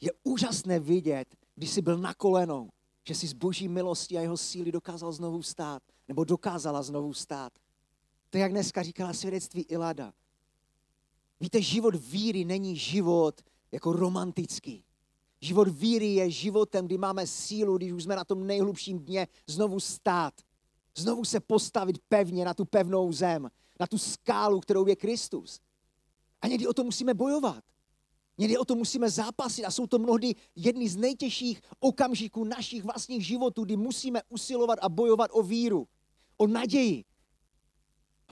Je 0.00 0.10
úžasné 0.22 0.80
vidět, 0.80 1.36
když 1.54 1.70
jsi 1.70 1.82
byl 1.82 1.98
na 1.98 2.14
kolenou, 2.14 2.70
že 3.06 3.14
jsi 3.14 3.26
z 3.28 3.32
boží 3.32 3.68
milosti 3.68 4.18
a 4.18 4.20
jeho 4.20 4.36
síly 4.36 4.72
dokázal 4.72 5.12
znovu 5.12 5.42
stát, 5.42 5.82
nebo 6.08 6.24
dokázala 6.24 6.82
znovu 6.82 7.14
stát. 7.14 7.52
To 8.30 8.38
jak 8.38 8.50
dneska 8.50 8.82
říkala 8.82 9.12
svědectví 9.12 9.62
Ilada. 9.62 10.14
Víte, 11.40 11.62
život 11.62 11.94
víry 11.94 12.44
není 12.44 12.76
život 12.76 13.42
jako 13.72 13.92
romantický. 13.92 14.84
Život 15.40 15.68
víry 15.68 16.06
je 16.06 16.30
životem, 16.30 16.86
kdy 16.86 16.98
máme 16.98 17.26
sílu, 17.26 17.76
když 17.76 17.92
už 17.92 18.02
jsme 18.02 18.16
na 18.16 18.24
tom 18.24 18.46
nejhlubším 18.46 18.98
dně, 18.98 19.28
znovu 19.46 19.80
stát. 19.80 20.34
Znovu 20.96 21.24
se 21.24 21.40
postavit 21.40 21.98
pevně 22.08 22.44
na 22.44 22.54
tu 22.54 22.64
pevnou 22.64 23.12
zem, 23.12 23.50
na 23.80 23.86
tu 23.86 23.98
skálu, 23.98 24.60
kterou 24.60 24.86
je 24.86 24.96
Kristus. 24.96 25.60
A 26.40 26.46
někdy 26.46 26.66
o 26.66 26.72
to 26.72 26.84
musíme 26.84 27.14
bojovat. 27.14 27.64
Někdy 28.38 28.58
o 28.58 28.64
to 28.64 28.74
musíme 28.74 29.10
zápasit 29.10 29.64
a 29.64 29.70
jsou 29.70 29.86
to 29.86 29.98
mnohdy 29.98 30.34
jedny 30.56 30.88
z 30.88 30.96
nejtěžších 30.96 31.62
okamžiků 31.80 32.44
našich 32.44 32.84
vlastních 32.84 33.26
životů, 33.26 33.64
kdy 33.64 33.76
musíme 33.76 34.20
usilovat 34.28 34.78
a 34.82 34.88
bojovat 34.88 35.30
o 35.34 35.42
víru, 35.42 35.88
o 36.36 36.46
naději, 36.46 37.04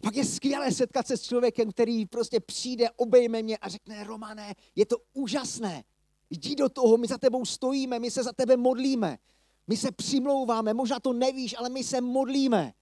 a 0.00 0.02
pak 0.02 0.16
je 0.16 0.24
skvělé 0.24 0.72
setkat 0.72 1.06
se 1.06 1.16
s 1.16 1.22
člověkem, 1.22 1.72
který 1.72 2.06
prostě 2.06 2.40
přijde, 2.40 2.90
obejme 2.90 3.42
mě 3.42 3.58
a 3.58 3.68
řekne, 3.68 4.04
Romané, 4.04 4.54
je 4.76 4.86
to 4.86 4.96
úžasné. 5.12 5.84
Jdi 6.30 6.56
do 6.56 6.68
toho, 6.68 6.96
my 6.96 7.06
za 7.06 7.18
tebou 7.18 7.44
stojíme, 7.44 7.98
my 7.98 8.10
se 8.10 8.22
za 8.22 8.32
tebe 8.32 8.56
modlíme. 8.56 9.18
My 9.66 9.76
se 9.76 9.92
přimlouváme, 9.92 10.74
možná 10.74 11.00
to 11.00 11.12
nevíš, 11.12 11.54
ale 11.58 11.68
my 11.68 11.84
se 11.84 12.00
modlíme. 12.00 12.74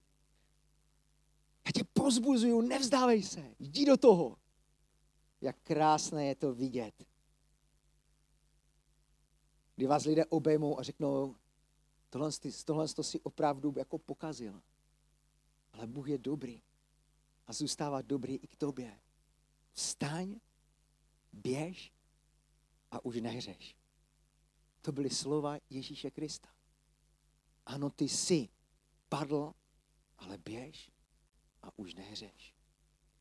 Já 1.67 1.73
tě 1.75 1.85
pozbuzuju, 1.93 2.61
nevzdávej 2.61 3.23
se, 3.23 3.55
jdi 3.59 3.87
do 3.87 3.97
toho. 3.97 4.37
Jak 5.41 5.57
krásné 5.63 6.27
je 6.27 6.35
to 6.35 6.55
vidět. 6.55 6.95
Kdy 9.77 9.87
vás 9.87 10.05
lidé 10.05 10.25
obejmou 10.25 10.79
a 10.79 10.83
řeknou, 10.83 11.37
tohle, 12.11 12.31
tohle 12.65 12.89
to 12.89 13.03
si 13.03 13.21
opravdu 13.21 13.75
jako 13.77 13.99
pokazil. 13.99 14.63
Ale 15.73 15.87
Bůh 15.87 16.09
je 16.09 16.19
dobrý 16.19 16.63
a 17.49 17.53
zůstávat 17.53 18.07
dobrý 18.07 18.35
i 18.35 18.47
k 18.47 18.57
tobě. 18.57 19.01
Vstaň, 19.73 20.41
běž 21.33 21.93
a 22.91 23.05
už 23.05 23.21
nehřeš. 23.21 23.77
To 24.81 24.93
byly 24.93 25.11
slova 25.11 25.57
Ježíše 25.71 26.11
Krista. 26.11 26.49
Ano, 27.67 27.91
ty 27.91 28.09
jsi 28.09 28.49
padl, 29.09 29.53
ale 30.19 30.39
běž 30.39 30.93
a 31.63 31.79
už 31.79 31.95
nehřeš. 31.95 32.55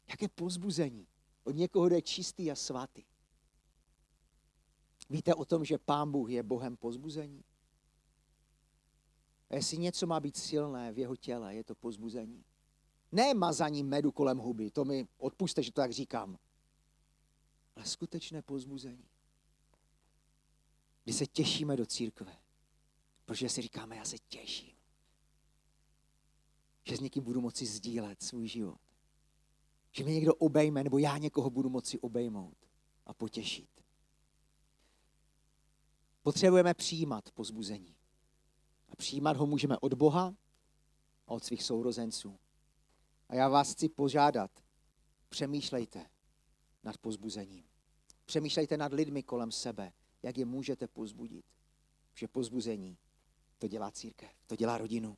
Jaké 0.07 0.27
pozbuzení 0.27 1.07
od 1.43 1.55
někoho, 1.55 1.87
kdo 1.87 1.95
je 1.95 2.01
čistý 2.01 2.51
a 2.51 2.55
svatý. 2.55 3.03
Víte 5.09 5.35
o 5.35 5.45
tom, 5.45 5.65
že 5.65 5.77
Pán 5.77 6.11
Bůh 6.11 6.29
je 6.29 6.43
Bohem 6.43 6.77
pozbuzení? 6.77 7.43
A 9.49 9.55
jestli 9.55 9.77
něco 9.77 10.07
má 10.07 10.19
být 10.19 10.37
silné 10.37 10.93
v 10.93 10.99
jeho 10.99 11.15
těle, 11.15 11.55
je 11.55 11.63
to 11.63 11.75
pozbuzení. 11.75 12.45
Ne 13.11 13.33
mazaní 13.33 13.83
medu 13.83 14.11
kolem 14.11 14.37
huby, 14.37 14.71
to 14.71 14.85
mi 14.85 15.07
odpuste, 15.17 15.63
že 15.63 15.71
to 15.71 15.81
tak 15.81 15.91
říkám. 15.91 16.37
Ale 17.75 17.85
skutečné 17.85 18.41
pozbuzení. 18.41 19.09
Kdy 21.03 21.13
se 21.13 21.27
těšíme 21.27 21.77
do 21.77 21.85
církve, 21.85 22.37
protože 23.25 23.49
si 23.49 23.61
říkáme, 23.61 23.95
já 23.95 24.05
se 24.05 24.17
těším. 24.17 24.77
že 26.83 26.97
s 26.97 26.99
někým 26.99 27.23
budu 27.23 27.41
moci 27.41 27.65
sdílet 27.65 28.23
svůj 28.23 28.47
život. 28.47 28.81
Že 29.91 30.03
mě 30.03 30.13
někdo 30.13 30.35
obejme, 30.35 30.83
nebo 30.83 30.97
já 30.97 31.17
někoho 31.17 31.49
budu 31.49 31.69
moci 31.69 31.99
obejmout 31.99 32.57
a 33.05 33.13
potěšit. 33.13 33.69
Potřebujeme 36.21 36.73
přijímat 36.73 37.31
pozbuzení. 37.31 37.95
A 38.89 38.95
přijímat 38.95 39.37
ho 39.37 39.45
můžeme 39.45 39.77
od 39.77 39.93
Boha 39.93 40.35
a 41.27 41.31
od 41.31 41.43
svých 41.43 41.63
sourozenců. 41.63 42.39
A 43.29 43.35
já 43.35 43.49
vás 43.49 43.71
chci 43.71 43.89
požádat, 43.89 44.51
přemýšlejte 45.29 46.05
nad 46.83 46.97
pozbuzením. 46.97 47.63
Přemýšlejte 48.25 48.77
nad 48.77 48.93
lidmi 48.93 49.23
kolem 49.23 49.51
sebe, 49.51 49.93
jak 50.23 50.37
je 50.37 50.45
můžete 50.45 50.87
pozbudit. 50.87 51.45
Že 52.13 52.27
pozbuzení 52.27 52.97
to 53.57 53.67
dělá 53.67 53.91
církev, 53.91 54.31
to 54.47 54.55
dělá 54.55 54.77
rodinu. 54.77 55.17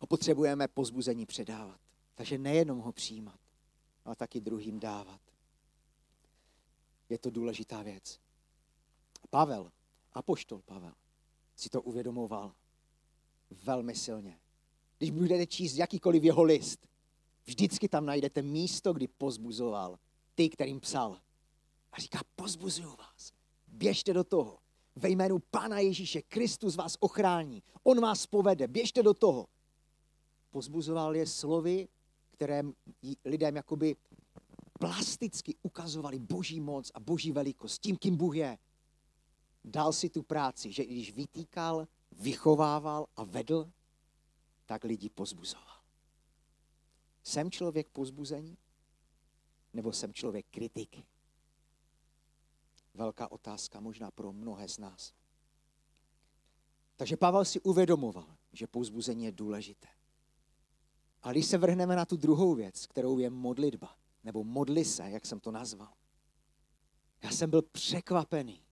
A 0.00 0.06
potřebujeme 0.06 0.68
pozbuzení 0.68 1.26
předávat. 1.26 1.80
Takže 2.14 2.38
nejenom 2.38 2.78
ho 2.78 2.92
přijímat, 2.92 3.40
ale 4.04 4.16
taky 4.16 4.40
druhým 4.40 4.80
dávat. 4.80 5.20
Je 7.08 7.18
to 7.18 7.30
důležitá 7.30 7.82
věc. 7.82 8.20
Pavel, 9.30 9.72
apoštol 10.12 10.62
Pavel, 10.62 10.94
si 11.56 11.68
to 11.68 11.82
uvědomoval 11.82 12.54
velmi 13.50 13.94
silně. 13.94 14.40
Když 14.98 15.10
budete 15.10 15.46
číst 15.46 15.76
jakýkoliv 15.76 16.24
jeho 16.24 16.42
list, 16.42 16.86
vždycky 17.44 17.88
tam 17.88 18.06
najdete 18.06 18.42
místo, 18.42 18.92
kdy 18.92 19.08
pozbuzoval 19.08 19.98
ty, 20.34 20.48
kterým 20.48 20.80
psal. 20.80 21.20
A 21.92 22.00
říká, 22.00 22.20
pozbuzuju 22.36 22.96
vás, 22.96 23.32
běžte 23.68 24.12
do 24.12 24.24
toho. 24.24 24.58
Ve 24.96 25.08
jménu 25.08 25.38
Pána 25.38 25.78
Ježíše 25.78 26.22
Kristus 26.22 26.76
vás 26.76 26.96
ochrání. 27.00 27.62
On 27.82 28.00
vás 28.00 28.26
povede, 28.26 28.68
běžte 28.68 29.02
do 29.02 29.14
toho. 29.14 29.46
Pozbuzoval 30.50 31.16
je 31.16 31.26
slovy, 31.26 31.88
které 32.30 32.62
lidem 33.24 33.56
jakoby 33.56 33.96
plasticky 34.78 35.54
ukazovali 35.62 36.18
boží 36.18 36.60
moc 36.60 36.90
a 36.94 37.00
boží 37.00 37.32
velikost, 37.32 37.78
tím, 37.78 37.96
kým 37.96 38.16
Bůh 38.16 38.36
je. 38.36 38.58
Dal 39.64 39.92
si 39.92 40.10
tu 40.10 40.22
práci, 40.22 40.72
že 40.72 40.84
když 40.84 41.12
vytýkal, 41.12 41.88
vychovával 42.12 43.06
a 43.16 43.24
vedl, 43.24 43.70
tak 44.66 44.84
lidi 44.84 45.10
pozbuzoval. 45.10 45.73
Jsem 47.24 47.50
člověk 47.50 47.88
pozbuzení? 47.88 48.58
Nebo 49.72 49.92
jsem 49.92 50.14
člověk 50.14 50.46
kritiky? 50.50 51.06
Velká 52.94 53.32
otázka 53.32 53.80
možná 53.80 54.10
pro 54.10 54.32
mnohé 54.32 54.68
z 54.68 54.78
nás. 54.78 55.14
Takže 56.96 57.16
Pavel 57.16 57.44
si 57.44 57.60
uvědomoval, 57.60 58.36
že 58.52 58.66
pozbuzení 58.66 59.24
je 59.24 59.32
důležité. 59.32 59.88
A 61.22 61.32
když 61.32 61.46
se 61.46 61.58
vrhneme 61.58 61.96
na 61.96 62.04
tu 62.04 62.16
druhou 62.16 62.54
věc, 62.54 62.86
kterou 62.86 63.18
je 63.18 63.30
modlitba, 63.30 63.96
nebo 64.24 64.44
modli 64.44 64.84
se, 64.84 65.10
jak 65.10 65.26
jsem 65.26 65.40
to 65.40 65.50
nazval, 65.50 65.92
já 67.22 67.30
jsem 67.30 67.50
byl 67.50 67.62
překvapený 67.62 68.64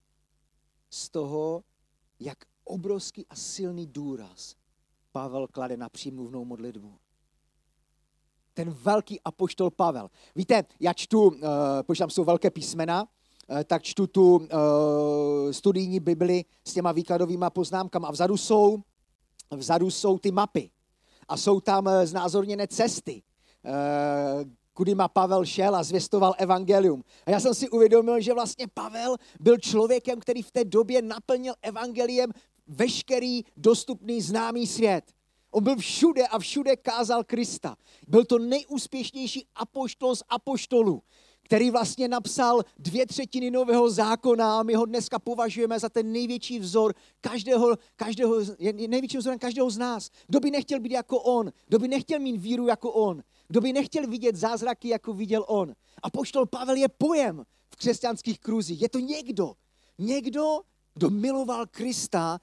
z 0.90 1.09
toho, 1.11 1.64
jak 2.18 2.38
obrovský 2.64 3.26
a 3.26 3.37
silný 3.37 3.87
důraz 3.87 4.56
Pavel 5.12 5.49
klade 5.49 5.76
na 5.76 5.88
přímluvnou 5.88 6.44
modlitbu. 6.44 6.99
Ten 8.54 8.71
velký 8.71 9.21
apoštol 9.21 9.71
Pavel. 9.71 10.09
Víte, 10.35 10.64
já 10.80 10.92
čtu, 10.92 11.23
uh, 11.23 11.32
protože 11.82 11.99
tam 11.99 12.11
jsou 12.11 12.25
velké 12.25 12.50
písmena, 12.50 13.02
uh, 13.02 13.59
tak 13.64 13.82
čtu 13.82 14.06
tu 14.06 14.37
uh, 14.37 14.47
studijní 15.50 16.00
Bibli 16.00 16.44
s 16.64 16.73
těma 16.73 16.92
výkladovými 16.92 17.47
poznámkami 17.52 18.06
a 18.09 18.12
vzadu 18.12 18.37
jsou, 18.37 18.78
vzadu 19.50 19.90
jsou 19.90 20.18
ty 20.18 20.30
mapy 20.30 20.71
a 21.28 21.37
jsou 21.37 21.61
tam 21.61 21.88
znázorněné 22.04 22.66
cesty, 22.66 23.23
kudy 24.73 24.94
ma 24.94 25.09
Pavel 25.09 25.44
šel 25.44 25.76
a 25.76 25.82
zvěstoval 25.82 26.35
evangelium. 26.38 27.04
A 27.26 27.30
já 27.30 27.40
jsem 27.40 27.54
si 27.54 27.68
uvědomil, 27.68 28.21
že 28.21 28.34
vlastně 28.34 28.67
Pavel 28.75 29.17
byl 29.41 29.58
člověkem, 29.58 30.21
který 30.21 30.43
v 30.43 30.50
té 30.50 30.65
době 30.65 31.02
naplnil 31.02 31.54
evangeliem 31.62 32.30
veškerý 32.67 33.45
dostupný 33.56 34.21
známý 34.21 34.67
svět. 34.67 35.04
On 35.52 35.65
byl 35.65 35.76
všude 35.76 36.26
a 36.26 36.38
všude 36.38 36.76
kázal 36.76 37.25
Krista. 37.25 37.76
Byl 38.08 38.25
to 38.25 38.38
nejúspěšnější 38.38 39.47
apoštol 39.54 40.17
z 40.17 40.23
apoštolů, 40.28 41.02
který 41.43 41.71
vlastně 41.71 42.08
napsal 42.08 42.62
dvě 42.78 43.06
třetiny 43.06 43.50
nového 43.50 43.91
zákona 43.91 44.60
a 44.60 44.62
my 44.62 44.75
ho 44.75 44.86
dneska 44.86 45.19
považujeme 45.19 45.78
za 45.78 45.88
ten 45.88 46.12
největší 46.12 46.58
vzor 46.58 46.95
každého, 47.21 47.76
každého, 47.97 48.36
největší 48.73 49.19
vzor 49.19 49.38
každého 49.38 49.71
z 49.71 49.78
nás. 49.78 50.10
Kdo 50.26 50.41
by 50.41 50.50
nechtěl 50.50 50.80
být 50.80 50.93
jako 50.93 51.21
on? 51.21 51.52
Kdo 51.69 51.78
by 51.78 51.88
nechtěl 51.88 52.21
mít 52.21 52.36
víru 52.36 52.67
jako 52.67 52.93
on? 52.93 53.23
Kdo 53.49 53.60
by 53.60 53.73
nechtěl 53.73 54.06
vidět 54.06 54.36
zázraky, 54.36 54.88
jako 54.88 55.12
viděl 55.12 55.45
on? 55.49 55.75
A 56.02 56.10
poštol 56.10 56.47
Pavel 56.47 56.76
je 56.76 56.88
pojem 56.88 57.45
v 57.71 57.76
křesťanských 57.76 58.41
kruzích. 58.41 58.82
Je 58.82 58.88
to 58.88 58.99
někdo. 58.99 59.52
Někdo, 59.99 60.60
kdo 60.95 61.10
miloval 61.10 61.67
Krista 61.67 62.41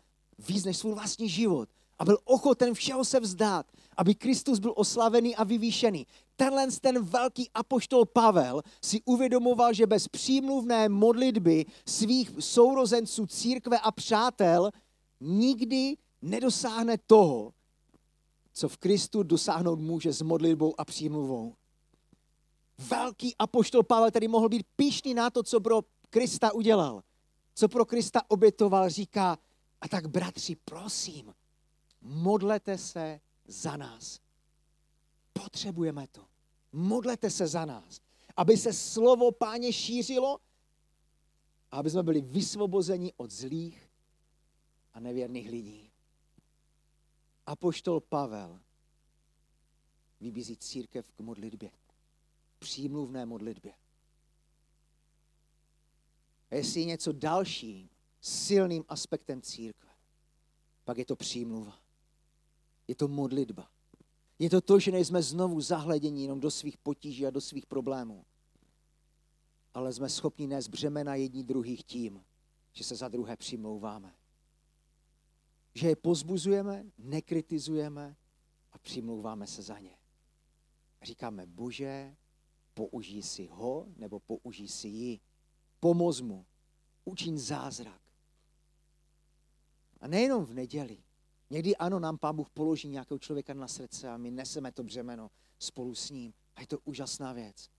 víc 0.48 0.65
než 0.65 0.78
svůj 0.78 0.93
vlastní 0.93 1.30
život 1.30 1.69
a 2.00 2.06
byl 2.06 2.18
ochoten 2.24 2.74
všeho 2.74 3.06
se 3.06 3.20
vzdát, 3.20 3.66
aby 3.98 4.16
Kristus 4.16 4.60
byl 4.60 4.74
oslavený 4.76 5.36
a 5.36 5.44
vyvýšený. 5.44 6.08
Tenhle 6.36 6.68
ten 6.82 7.04
velký 7.04 7.50
apoštol 7.54 8.06
Pavel 8.06 8.62
si 8.84 9.02
uvědomoval, 9.06 9.74
že 9.74 9.88
bez 9.88 10.08
přímluvné 10.08 10.90
modlitby 10.90 11.66
svých 11.86 12.32
sourozenců, 12.40 13.26
církve 13.26 13.80
a 13.80 13.92
přátel 13.92 14.72
nikdy 15.20 15.98
nedosáhne 16.22 16.98
toho, 16.98 17.54
co 18.54 18.70
v 18.70 18.78
Kristu 18.78 19.24
dosáhnout 19.24 19.80
může 19.80 20.14
s 20.14 20.22
modlitbou 20.22 20.74
a 20.78 20.86
přímluvou. 20.86 21.54
Velký 22.78 23.36
apoštol 23.40 23.84
Pavel 23.84 24.12
tedy 24.12 24.28
mohl 24.28 24.50
být 24.50 24.66
píšný 24.76 25.14
na 25.14 25.30
to, 25.30 25.44
co 25.44 25.60
pro 25.60 25.82
Krista 26.10 26.54
udělal. 26.54 27.02
Co 27.56 27.68
pro 27.68 27.86
Krista 27.86 28.22
obětoval, 28.28 28.90
říká, 28.90 29.38
a 29.82 29.88
tak 29.88 30.08
bratři, 30.08 30.56
prosím, 30.66 31.34
modlete 32.02 32.78
se 32.78 33.20
za 33.48 33.78
nás. 33.78 34.20
Potřebujeme 35.34 36.08
to. 36.08 36.26
Modlete 36.72 37.30
se 37.30 37.48
za 37.48 37.66
nás, 37.66 38.02
aby 38.38 38.58
se 38.58 38.74
slovo 38.74 39.32
páně 39.32 39.74
šířilo 39.74 40.40
a 41.72 41.78
aby 41.78 41.90
jsme 41.90 42.04
byli 42.04 42.22
vysvobozeni 42.22 43.14
od 43.18 43.32
zlých 43.32 43.90
a 44.94 45.00
nevěrných 45.00 45.50
lidí. 45.50 45.92
Apoštol 47.46 48.00
Pavel 48.00 48.60
vybízí 50.20 50.58
církev 50.58 51.12
k 51.12 51.20
modlitbě, 51.20 51.72
přímluvné 52.60 53.26
modlitbě. 53.26 53.74
A 56.52 56.56
jestli 56.56 56.80
je 56.80 56.86
něco 56.86 57.12
další 57.12 57.90
silným 58.22 58.86
aspektem 58.88 59.42
církve, 59.42 59.90
pak 60.84 60.98
je 60.98 61.06
to 61.06 61.16
přímluva. 61.16 61.88
Je 62.89 62.95
to 62.95 63.08
modlitba. 63.08 63.69
Je 64.39 64.49
to 64.49 64.62
to, 64.62 64.80
že 64.80 64.91
nejsme 64.91 65.21
znovu 65.21 65.62
zahleděni 65.62 66.21
jenom 66.21 66.39
do 66.39 66.52
svých 66.52 66.78
potíží 66.78 67.28
a 67.28 67.30
do 67.30 67.41
svých 67.41 67.65
problémů, 67.65 68.25
ale 69.73 69.93
jsme 69.93 70.10
schopni 70.10 70.47
nést 70.47 70.67
břemena 70.67 71.15
jední 71.15 71.43
druhých 71.43 71.84
tím, 71.84 72.25
že 72.73 72.84
se 72.84 72.95
za 72.95 73.08
druhé 73.08 73.38
přimlouváme. 73.38 74.15
Že 75.75 75.88
je 75.88 75.95
pozbuzujeme, 75.95 76.86
nekritizujeme 76.97 78.15
a 78.71 78.78
přimlouváme 78.80 79.47
se 79.47 79.62
za 79.62 79.80
ně. 79.80 79.97
Říkáme, 81.02 81.45
Bože, 81.45 82.15
použij 82.73 83.23
si 83.23 83.47
ho 83.47 83.88
nebo 83.95 84.19
použij 84.19 84.67
si 84.67 84.88
ji. 84.88 85.19
Pomoz 85.80 86.21
mu, 86.21 86.45
učiň 87.06 87.38
zázrak. 87.38 88.02
A 90.02 90.08
nejenom 90.08 90.45
v 90.45 90.54
neděli. 90.54 91.04
Někdy 91.50 91.76
ano, 91.76 92.00
nám 92.00 92.18
Pán 92.18 92.36
Bůh 92.36 92.50
položí 92.50 92.88
nějakého 92.88 93.20
člověka 93.20 93.54
na 93.54 93.68
srdce 93.68 94.10
a 94.10 94.18
my 94.18 94.32
neseme 94.32 94.72
to 94.72 94.84
břemeno 94.84 95.32
spolu 95.60 95.96
s 95.96 96.10
ním. 96.10 96.34
A 96.56 96.62
je 96.62 96.68
to 96.68 96.80
úžasná 96.80 97.34
věc. 97.34 97.70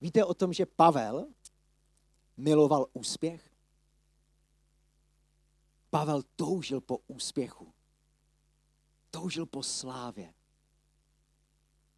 Víte 0.00 0.24
o 0.24 0.34
tom, 0.34 0.52
že 0.52 0.66
Pavel 0.66 1.26
miloval 2.36 2.86
úspěch? 2.92 3.56
Pavel 5.90 6.22
toužil 6.36 6.80
po 6.80 6.98
úspěchu. 7.06 7.72
Toužil 9.10 9.46
po 9.46 9.62
slávě 9.62 10.34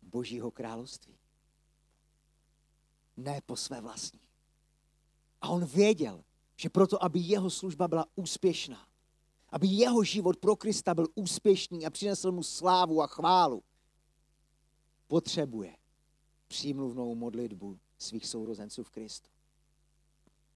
Božího 0.03 0.51
království. 0.51 1.19
Ne 3.17 3.41
po 3.47 3.57
své 3.57 3.81
vlastní. 3.81 4.21
A 5.41 5.49
on 5.49 5.65
věděl, 5.65 6.25
že 6.57 6.71
proto, 6.71 7.05
aby 7.05 7.19
jeho 7.19 7.51
služba 7.51 7.89
byla 7.89 8.07
úspěšná, 8.15 8.89
aby 9.55 9.67
jeho 9.67 10.05
život 10.05 10.37
pro 10.37 10.57
Krista 10.57 10.95
byl 10.95 11.07
úspěšný 11.15 11.87
a 11.87 11.91
přinesl 11.91 12.33
mu 12.33 12.43
slávu 12.43 13.03
a 13.03 13.07
chválu, 13.07 13.63
potřebuje 15.07 15.77
přímluvnou 16.47 17.15
modlitbu 17.15 17.79
svých 17.99 18.27
sourozenců 18.27 18.83
v 18.83 18.91
Kristu. 18.91 19.31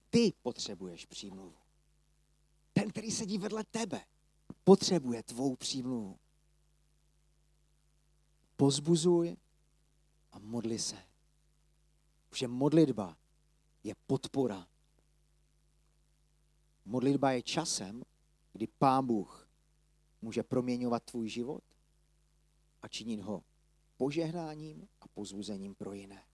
Ty 0.09 0.33
potřebuješ 0.41 1.05
přímluvu. 1.05 1.55
Ten, 2.73 2.89
který 2.89 3.11
sedí 3.11 3.37
vedle 3.37 3.63
tebe, 3.63 4.05
potřebuje 4.63 5.23
tvou 5.23 5.55
přímluvu. 5.55 6.19
pozbuzuj 8.55 9.37
a 10.31 10.39
modli 10.39 10.79
se. 10.79 10.97
Protože 12.29 12.47
modlitba 12.47 13.17
je 13.83 13.95
podpora. 14.07 14.67
Modlitba 16.85 17.31
je 17.31 17.41
časem, 17.41 18.03
kdy 18.59 18.67
Pán 18.67 19.05
Bůh 19.05 19.49
může 20.21 20.43
proměňovat 20.43 21.03
tvůj 21.03 21.29
život 21.29 21.63
a 22.81 22.87
činit 22.87 23.21
ho 23.21 23.43
požehnáním 23.97 24.87
a 25.01 25.07
pozbuzením 25.07 25.75
pro 25.75 25.93
jiné. 25.93 26.25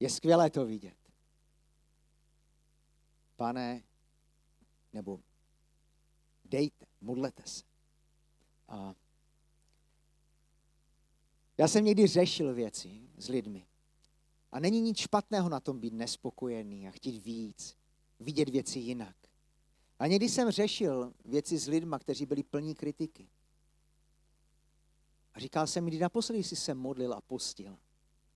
Je 0.00 0.10
skvělé 0.10 0.50
to 0.50 0.66
vidět. 0.66 0.98
Pane, 3.36 3.82
nebo 4.92 5.20
dejte, 6.44 6.86
modlete 7.00 7.42
se. 7.46 7.64
A 8.68 8.94
já 11.58 11.68
jsem 11.68 11.84
někdy 11.84 12.06
řešil 12.06 12.54
věci 12.54 13.08
s 13.18 13.28
lidmi. 13.28 13.66
A 14.52 14.60
není 14.60 14.80
nic 14.80 14.98
špatného 14.98 15.48
na 15.48 15.60
tom 15.60 15.80
být 15.80 15.92
nespokojený 15.92 16.88
a 16.88 16.90
chtít 16.90 17.24
víc, 17.24 17.76
vidět 18.20 18.48
věci 18.48 18.78
jinak. 18.78 19.27
A 19.98 20.06
někdy 20.06 20.28
jsem 20.28 20.50
řešil 20.50 21.12
věci 21.24 21.58
s 21.58 21.66
lidmi, 21.66 21.96
kteří 22.00 22.26
byli 22.26 22.42
plní 22.42 22.74
kritiky. 22.74 23.28
A 25.34 25.40
říkal 25.40 25.66
jsem 25.66 25.86
kdy 25.86 25.98
naposledy 25.98 26.44
jsi 26.44 26.56
se 26.56 26.74
modlil 26.74 27.14
a 27.14 27.20
postil 27.20 27.78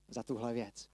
za 0.08 0.22
tuhle 0.22 0.52
věc. 0.52 0.88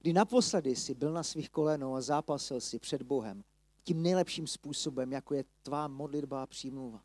Kdy 0.00 0.12
naposledy 0.12 0.76
jsi 0.76 0.94
byl 0.94 1.12
na 1.12 1.22
svých 1.22 1.50
kolenou 1.50 1.94
a 1.94 2.00
zápasil 2.00 2.60
si 2.60 2.78
před 2.78 3.02
Bohem 3.02 3.44
tím 3.86 4.02
nejlepším 4.02 4.46
způsobem, 4.46 5.12
jako 5.12 5.34
je 5.34 5.44
tvá 5.62 5.88
modlitba 5.88 6.42
a 6.42 6.46
přímluva. 6.46 7.04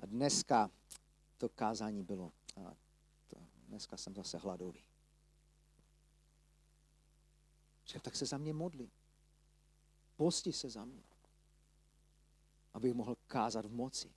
A 0.00 0.06
dneska 0.06 0.70
to 1.38 1.48
kázání 1.48 2.02
bylo. 2.02 2.32
A 2.56 2.74
to, 3.26 3.36
dneska 3.68 3.96
jsem 3.96 4.14
zase 4.14 4.38
hladový. 4.38 4.89
Řekl, 7.90 8.02
tak 8.04 8.16
se 8.16 8.26
za 8.26 8.38
mě 8.38 8.52
modli. 8.52 8.90
Posti 10.16 10.52
se 10.52 10.70
za 10.70 10.84
mě. 10.84 11.02
Abych 12.74 12.94
mohl 12.94 13.16
kázat 13.26 13.66
v 13.66 13.72
moci 13.72 14.14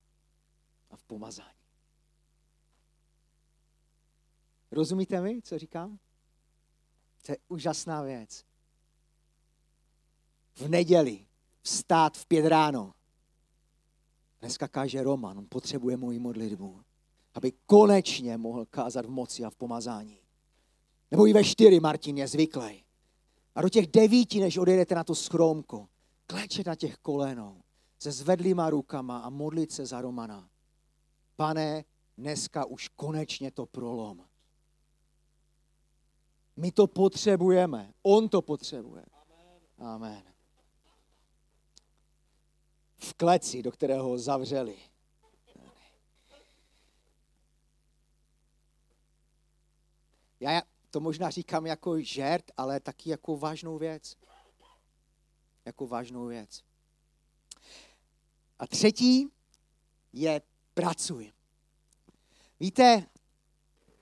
a 0.90 0.96
v 0.98 1.04
pomazání. 1.04 1.60
Rozumíte 4.72 5.22
mi, 5.22 5.42
co 5.42 5.60
říkám? 5.60 6.00
To 7.26 7.32
je 7.32 7.38
úžasná 7.48 8.02
věc. 8.02 8.46
V 10.56 10.68
neděli 10.68 11.28
vstát 11.62 12.18
v 12.18 12.26
pět 12.26 12.46
ráno. 12.46 12.94
Dneska 14.40 14.68
káže 14.68 15.04
Roman, 15.04 15.38
on 15.38 15.48
potřebuje 15.50 15.98
moji 15.98 16.20
modlitbu, 16.20 16.84
aby 17.34 17.52
konečně 17.66 18.38
mohl 18.38 18.66
kázat 18.66 19.06
v 19.06 19.10
moci 19.10 19.44
a 19.44 19.50
v 19.50 19.56
pomazání. 19.56 20.20
Nebo 21.12 21.28
i 21.28 21.34
ve 21.34 21.44
čtyři, 21.44 21.80
Martin 21.80 22.18
je 22.18 22.28
zvyklý. 22.28 22.84
A 23.56 23.62
do 23.62 23.70
těch 23.70 23.88
devíti, 23.88 24.40
než 24.40 24.58
odejdete 24.58 24.96
na 24.96 25.04
to 25.04 25.16
schromko, 25.16 25.88
klečet 26.28 26.68
na 26.68 26.76
těch 26.76 26.98
kolenou, 26.98 27.64
se 28.00 28.12
zvedlýma 28.12 28.70
rukama 28.70 29.20
a 29.20 29.30
modlit 29.30 29.72
se 29.72 29.86
za 29.86 30.02
Romana. 30.02 30.50
Pane, 31.36 31.86
dneska 32.18 32.66
už 32.66 32.88
konečně 32.88 33.52
to 33.52 33.66
prolom. 33.66 34.26
My 36.56 36.72
to 36.72 36.88
potřebujeme. 36.88 37.94
On 38.02 38.30
to 38.30 38.42
potřebuje. 38.42 39.06
Amen. 39.78 40.24
V 42.98 43.14
kleci, 43.14 43.64
do 43.64 43.72
kterého 43.72 44.04
ho 44.04 44.18
zavřeli. 44.18 44.78
Já 50.40 50.62
to 50.94 51.00
možná 51.00 51.30
říkám 51.30 51.66
jako 51.66 52.02
žert, 52.02 52.52
ale 52.58 52.80
taky 52.80 53.10
jako 53.10 53.38
vážnou 53.38 53.78
věc. 53.78 54.16
Jako 55.66 55.88
vážnou 55.88 56.26
věc. 56.26 56.64
A 58.60 58.68
třetí 58.68 59.28
je 60.14 60.42
pracuj. 60.74 61.32
Víte, 62.60 63.06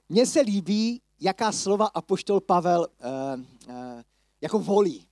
mně 0.09 0.25
se 0.25 0.41
líbí, 0.41 1.01
jaká 1.19 1.51
slova 1.51 1.85
apoštol 1.85 2.41
Pavel 2.41 2.87
uh, 2.99 3.41
uh, 3.69 4.01
jako 4.41 4.59
volí. 4.59 5.07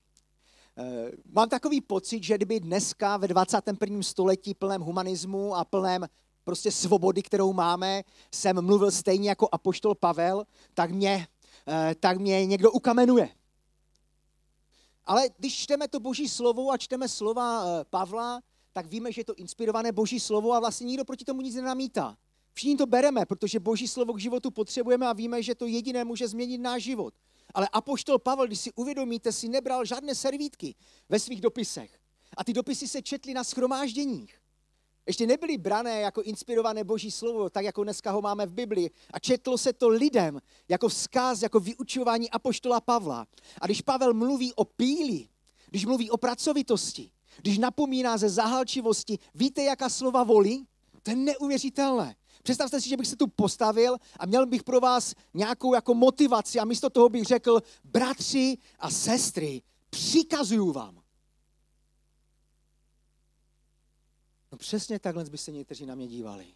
Uh, 0.76 1.10
mám 1.32 1.50
takový 1.50 1.82
pocit, 1.82 2.24
že 2.24 2.36
kdyby 2.36 2.60
dneska 2.60 3.18
ve 3.18 3.28
21. 3.28 4.04
století 4.04 4.54
plném 4.54 4.82
humanismu 4.82 5.56
a 5.56 5.66
plném 5.66 6.08
prostě 6.44 6.72
svobody, 6.72 7.24
kterou 7.24 7.54
máme, 7.54 8.04
jsem 8.34 8.62
mluvil 8.66 8.92
stejně 8.92 9.30
jako 9.30 9.50
apoštol 9.52 9.96
Pavel, 9.96 10.44
tak 10.74 10.92
mě, 10.92 11.28
tak 12.00 12.18
mě 12.18 12.46
někdo 12.46 12.72
ukamenuje. 12.72 13.30
Ale 15.06 15.30
když 15.38 15.58
čteme 15.58 15.88
to 15.88 16.00
boží 16.00 16.30
slovo 16.30 16.72
a 16.72 16.78
čteme 16.78 17.08
slova 17.08 17.66
Pavla, 17.90 18.42
tak 18.74 18.86
víme, 18.86 19.12
že 19.12 19.22
je 19.22 19.26
to 19.26 19.36
inspirované 19.36 19.92
boží 19.92 20.20
slovo 20.20 20.54
a 20.54 20.60
vlastně 20.60 20.86
nikdo 20.86 21.06
proti 21.06 21.26
tomu 21.26 21.42
nic 21.42 21.56
nenamítá. 21.56 22.18
Všichni 22.54 22.76
to 22.78 22.86
bereme, 22.86 23.26
protože 23.26 23.60
boží 23.60 23.88
slovo 23.88 24.14
k 24.14 24.20
životu 24.20 24.52
potřebujeme 24.52 25.08
a 25.08 25.14
víme, 25.14 25.44
že 25.44 25.56
to 25.56 25.66
jediné 25.66 26.04
může 26.04 26.28
změnit 26.28 26.58
náš 26.58 26.84
život. 26.84 27.14
Ale 27.54 27.68
apoštol 27.68 28.20
Pavel, 28.20 28.48
když 28.48 28.60
si 28.60 28.72
uvědomíte, 28.72 29.32
si 29.32 29.50
nebral 29.50 29.86
žádné 29.86 30.16
servítky 30.16 30.76
ve 31.10 31.20
svých 31.20 31.42
dopisech. 31.42 32.00
A 32.38 32.44
ty 32.44 32.54
dopisy 32.54 32.88
se 32.88 33.02
četly 33.02 33.34
na 33.34 33.44
schromážděních. 33.44 34.39
Ještě 35.08 35.28
nebyly 35.28 35.58
brané 35.58 36.02
jako 36.02 36.22
inspirované 36.22 36.84
boží 36.84 37.12
slovo, 37.12 37.50
tak 37.50 37.66
jako 37.66 37.84
dneska 37.84 38.12
ho 38.12 38.22
máme 38.22 38.46
v 38.46 38.54
Biblii. 38.54 38.92
A 39.14 39.20
četlo 39.20 39.58
se 39.58 39.74
to 39.74 39.90
lidem 39.90 40.40
jako 40.70 40.90
vzkaz, 40.90 41.42
jako 41.42 41.60
vyučování 41.60 42.30
apoštola 42.30 42.82
Pavla. 42.82 43.28
A 43.62 43.66
když 43.66 43.82
Pavel 43.82 44.14
mluví 44.14 44.54
o 44.54 44.66
píli, 44.66 45.28
když 45.70 45.86
mluví 45.86 46.12
o 46.12 46.18
pracovitosti, 46.18 47.12
když 47.42 47.58
napomíná 47.58 48.18
ze 48.18 48.30
zahalčivosti, 48.30 49.20
víte, 49.36 49.64
jaká 49.64 49.90
slova 49.90 50.24
volí? 50.24 50.68
To 51.04 51.12
je 51.12 51.16
neuvěřitelné. 51.16 52.16
Představte 52.44 52.82
si, 52.82 52.90
že 52.90 52.98
bych 52.98 53.08
se 53.08 53.16
tu 53.16 53.28
postavil 53.28 53.98
a 54.20 54.26
měl 54.26 54.46
bych 54.46 54.64
pro 54.64 54.80
vás 54.80 55.14
nějakou 55.34 55.74
jako 55.74 55.94
motivaci 55.94 56.60
a 56.60 56.66
místo 56.66 56.90
toho 56.90 57.10
bych 57.10 57.24
řekl, 57.24 57.60
bratři 57.84 58.58
a 58.80 58.90
sestry, 58.90 59.62
přikazuju 59.90 60.72
vám. 60.72 60.99
No 64.52 64.58
přesně 64.58 65.00
takhle 65.00 65.26
by 65.26 65.38
se 65.38 65.52
někteří 65.52 65.86
na 65.86 65.96
mě 65.96 66.08
dívali. 66.08 66.56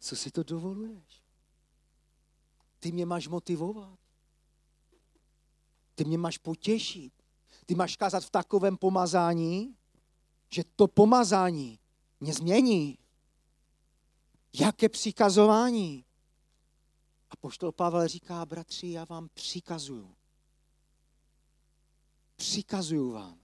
Co 0.00 0.16
si 0.16 0.30
to 0.30 0.42
dovoluješ? 0.42 1.24
Ty 2.78 2.92
mě 2.92 3.06
máš 3.06 3.28
motivovat. 3.28 3.98
Ty 5.94 6.04
mě 6.04 6.18
máš 6.18 6.38
potěšit. 6.38 7.12
Ty 7.66 7.74
máš 7.74 7.96
kázat 7.96 8.24
v 8.24 8.30
takovém 8.30 8.76
pomazání, 8.76 9.76
že 10.50 10.64
to 10.76 10.88
pomazání 10.88 11.78
mě 12.20 12.34
změní. 12.34 12.98
Jaké 14.52 14.88
přikazování? 14.88 16.04
A 17.30 17.36
poštol 17.36 17.72
Pavel 17.72 18.08
říká, 18.08 18.46
bratři, 18.46 18.88
já 18.88 19.04
vám 19.04 19.28
přikazuju. 19.34 20.16
Přikazuju 22.36 23.10
vám. 23.10 23.43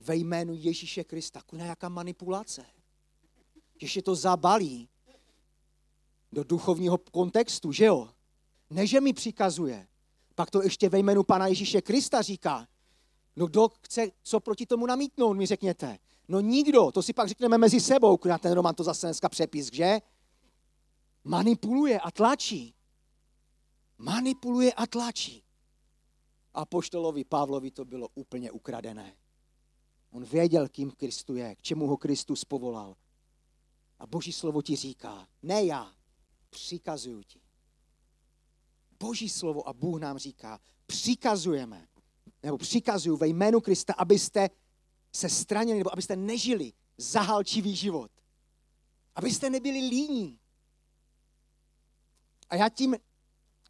Ve 0.00 0.16
jménu 0.16 0.54
Ježíše 0.56 1.04
Krista. 1.04 1.42
Kuna 1.42 1.64
jaká 1.64 1.88
manipulace. 1.88 2.66
Ještě 3.80 4.02
to 4.02 4.14
zabalí 4.14 4.88
do 6.32 6.44
duchovního 6.44 6.98
kontextu, 6.98 7.72
že 7.72 7.84
jo? 7.84 8.08
Ne, 8.70 8.86
že 8.86 9.00
mi 9.00 9.12
přikazuje. 9.12 9.88
Pak 10.34 10.50
to 10.50 10.62
ještě 10.62 10.88
ve 10.88 10.98
jménu 10.98 11.22
Pana 11.22 11.46
Ježíše 11.46 11.82
Krista 11.82 12.22
říká. 12.22 12.68
No 13.36 13.46
kdo 13.46 13.68
chce 13.68 14.10
co 14.22 14.40
proti 14.40 14.66
tomu 14.66 14.86
namítnout, 14.86 15.34
mi 15.34 15.46
řekněte. 15.46 15.98
No 16.28 16.40
nikdo, 16.40 16.92
to 16.92 17.02
si 17.02 17.12
pak 17.12 17.28
řekneme 17.28 17.58
mezi 17.58 17.80
sebou, 17.80 18.18
na 18.24 18.38
ten 18.38 18.52
Roman 18.52 18.74
to 18.74 18.84
zase 18.84 19.06
dneska 19.06 19.28
přepis, 19.28 19.72
že? 19.72 20.00
Manipuluje 21.24 22.00
a 22.00 22.10
tlačí. 22.10 22.74
Manipuluje 23.98 24.72
a 24.72 24.86
tlačí. 24.86 25.44
A 26.54 26.64
poštolovi 26.64 27.24
Pavlovi 27.24 27.70
to 27.70 27.84
bylo 27.84 28.08
úplně 28.14 28.50
ukradené. 28.50 29.16
On 30.10 30.24
věděl, 30.24 30.68
kým 30.68 30.90
Kristu 30.90 31.36
je, 31.36 31.54
k 31.54 31.62
čemu 31.62 31.86
ho 31.86 31.96
Kristus 31.96 32.44
povolal. 32.44 32.96
A 33.98 34.06
Boží 34.06 34.32
slovo 34.32 34.62
ti 34.62 34.76
říká, 34.76 35.28
ne 35.42 35.64
já, 35.64 35.94
přikazuju 36.50 37.22
ti. 37.22 37.40
Boží 39.00 39.28
slovo 39.28 39.68
a 39.68 39.72
Bůh 39.72 40.00
nám 40.00 40.18
říká, 40.18 40.60
přikazujeme, 40.86 41.88
nebo 42.42 42.58
přikazuju 42.58 43.16
ve 43.16 43.28
jménu 43.28 43.60
Krista, 43.60 43.94
abyste 43.98 44.50
se 45.12 45.28
stranili, 45.28 45.78
nebo 45.78 45.92
abyste 45.92 46.16
nežili 46.16 46.72
zahalčivý 46.98 47.76
život. 47.76 48.10
Abyste 49.14 49.50
nebyli 49.50 49.78
líní. 49.78 50.38
A 52.48 52.56
já 52.56 52.68
tím, 52.68 52.96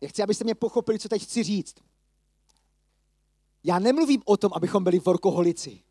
já 0.00 0.08
chci, 0.08 0.22
abyste 0.22 0.44
mě 0.44 0.54
pochopili, 0.54 0.98
co 0.98 1.08
teď 1.08 1.22
chci 1.22 1.42
říct. 1.42 1.74
Já 3.64 3.78
nemluvím 3.78 4.22
o 4.24 4.36
tom, 4.36 4.52
abychom 4.54 4.84
byli 4.84 4.98
workoholici. 4.98 5.82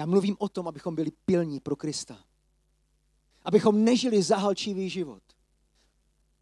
Já 0.00 0.06
mluvím 0.06 0.36
o 0.38 0.48
tom, 0.48 0.68
abychom 0.68 0.94
byli 0.94 1.10
pilní 1.10 1.60
pro 1.60 1.76
Krista. 1.76 2.24
Abychom 3.42 3.84
nežili 3.84 4.22
zahalčivý 4.22 4.90
život. 4.90 5.22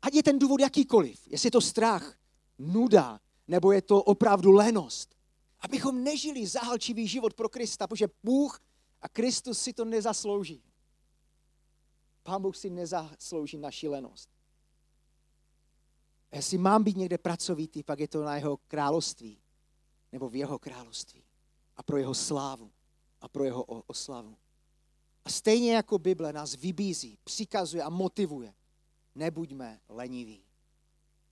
Ať 0.03 0.15
je 0.15 0.23
ten 0.23 0.39
důvod 0.39 0.61
jakýkoliv, 0.61 1.29
jestli 1.29 1.47
je 1.47 1.51
to 1.51 1.61
strach, 1.61 2.19
nuda, 2.59 3.21
nebo 3.49 3.73
je 3.73 3.83
to 3.83 4.03
opravdu 4.03 4.53
lenost. 4.53 5.15
Abychom 5.61 6.05
nežili 6.05 6.47
zahalčivý 6.47 7.09
život 7.09 7.35
pro 7.35 7.49
Krista, 7.49 7.87
protože 7.87 8.07
Bůh 8.23 8.61
a 9.03 9.09
Kristus 9.09 9.61
si 9.61 9.73
to 9.73 9.85
nezaslouží. 9.85 10.63
Pán 12.23 12.43
Bůh 12.43 12.57
si 12.57 12.71
nezaslouží 12.71 13.59
naši 13.59 13.89
lenost. 13.89 14.31
Jestli 16.33 16.59
mám 16.59 16.85
být 16.85 16.97
někde 16.97 17.19
pracovitý, 17.19 17.83
pak 17.83 18.01
je 18.01 18.09
to 18.09 18.25
na 18.25 18.37
jeho 18.37 18.57
království. 18.57 19.39
Nebo 20.13 20.29
v 20.29 20.37
jeho 20.37 20.59
království. 20.59 21.25
A 21.77 21.83
pro 21.83 21.97
jeho 21.97 22.15
slávu. 22.15 22.71
A 23.21 23.29
pro 23.29 23.45
jeho 23.45 23.63
oslavu. 23.65 24.37
A 25.25 25.31
stejně 25.31 25.75
jako 25.75 25.99
Bible 25.99 26.33
nás 26.33 26.55
vybízí, 26.55 27.19
přikazuje 27.25 27.83
a 27.83 27.89
motivuje. 27.89 28.55
Nebuďme 29.15 29.81
leniví. 29.89 30.45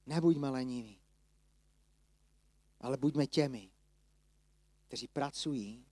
Nebuďme 0.07 0.51
leniví. 0.51 0.99
Ale 2.81 2.97
buďme 2.97 3.27
těmi, 3.27 3.71
kteří 4.87 5.09
pracují 5.09 5.87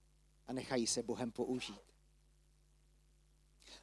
a 0.47 0.53
nechají 0.53 0.87
se 0.87 1.03
Bohem 1.03 1.33
použít. 1.33 1.81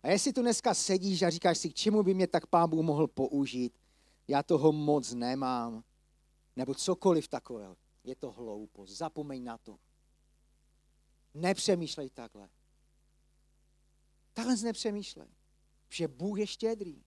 A 0.04 0.08
jestli 0.08 0.34
tu 0.34 0.42
dneska 0.42 0.74
sedíš 0.74 1.22
a 1.22 1.30
říkáš 1.30 1.58
si, 1.58 1.70
k 1.70 1.74
čemu 1.74 2.04
by 2.04 2.14
mě 2.14 2.28
tak 2.28 2.48
Pán 2.48 2.70
Bůh 2.70 2.86
mohl 2.86 3.08
použít, 3.08 3.80
já 4.28 4.44
toho 4.44 4.72
moc 4.72 5.14
nemám, 5.14 5.84
nebo 6.56 6.76
cokoliv 6.76 7.28
takového, 7.28 7.78
je 8.04 8.16
to 8.16 8.32
hloupost. 8.32 8.92
Zapomeň 8.92 9.44
na 9.44 9.58
to. 9.58 9.80
Nepřemýšlej 11.34 12.10
takhle. 12.10 12.50
Takhle 14.34 14.56
nepřemýšlej. 14.56 15.28
Že 15.90 16.08
Bůh 16.08 16.40
je 16.40 16.48
štědrý. 16.48 17.04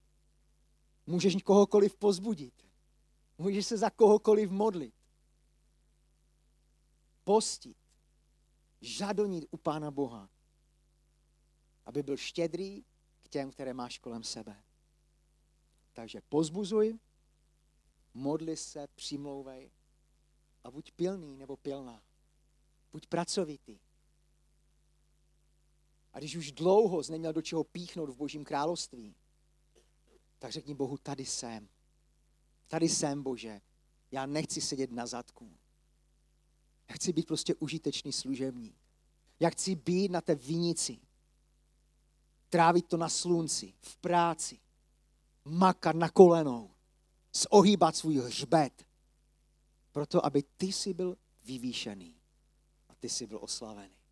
Můžeš 1.07 1.43
kohokoliv 1.43 1.97
pozbudit. 1.97 2.67
Můžeš 3.39 3.67
se 3.67 3.79
za 3.79 3.91
kohokoliv 3.91 4.51
modlit. 4.51 4.95
Postit. 7.25 7.77
Žadonit 8.81 9.45
u 9.51 9.57
Pána 9.57 9.91
Boha. 9.91 10.31
Aby 11.87 12.03
byl 12.03 12.17
štědrý 12.17 12.85
k 13.23 13.29
těm, 13.29 13.51
které 13.51 13.75
máš 13.75 13.99
kolem 13.99 14.23
sebe. 14.23 14.63
Takže 15.93 16.21
pozbuzuj, 16.29 16.99
modli 18.15 18.57
se, 18.57 18.87
přimlouvej 18.95 19.71
a 20.65 20.71
buď 20.71 20.91
pilný 20.91 21.37
nebo 21.37 21.57
pilná. 21.57 22.03
Buď 22.93 23.07
pracovitý. 23.07 23.79
A 26.15 26.19
když 26.19 26.37
už 26.37 26.53
dlouho 26.53 27.03
jsi 27.03 27.13
neměl 27.13 27.33
do 27.33 27.43
čeho 27.43 27.65
píchnout 27.65 28.11
v 28.11 28.17
božím 28.17 28.45
království, 28.45 29.15
tak 30.39 30.53
řekni 30.53 30.75
Bohu, 30.75 30.99
tady 30.99 31.27
jsem. 31.27 31.69
Tady 32.69 32.89
jsem, 32.89 33.23
Bože. 33.23 33.61
Já 34.11 34.27
nechci 34.27 34.61
sedět 34.61 34.93
na 34.93 35.07
zadku. 35.07 35.57
Já 36.89 36.95
chci 36.95 37.13
být 37.13 37.27
prostě 37.27 37.55
užitečný 37.55 38.13
služebník. 38.13 38.77
Já 39.41 39.51
chci 39.51 39.75
být 39.75 40.11
na 40.11 40.21
té 40.21 40.35
vinici. 40.35 40.99
Trávit 42.49 42.87
to 42.89 42.97
na 42.97 43.09
slunci, 43.09 43.75
v 43.81 43.97
práci. 43.97 44.61
Makat 45.45 45.97
na 45.97 46.09
kolenou. 46.09 46.71
Zohýbat 47.33 47.97
svůj 47.97 48.17
hřbet. 48.17 48.87
Proto, 49.93 50.27
aby 50.27 50.43
ty 50.57 50.73
si 50.73 50.95
byl 50.95 51.17
vyvýšený. 51.45 52.17
A 52.89 52.95
ty 52.95 53.09
si 53.09 53.27
byl 53.27 53.39
oslavený. 53.43 54.04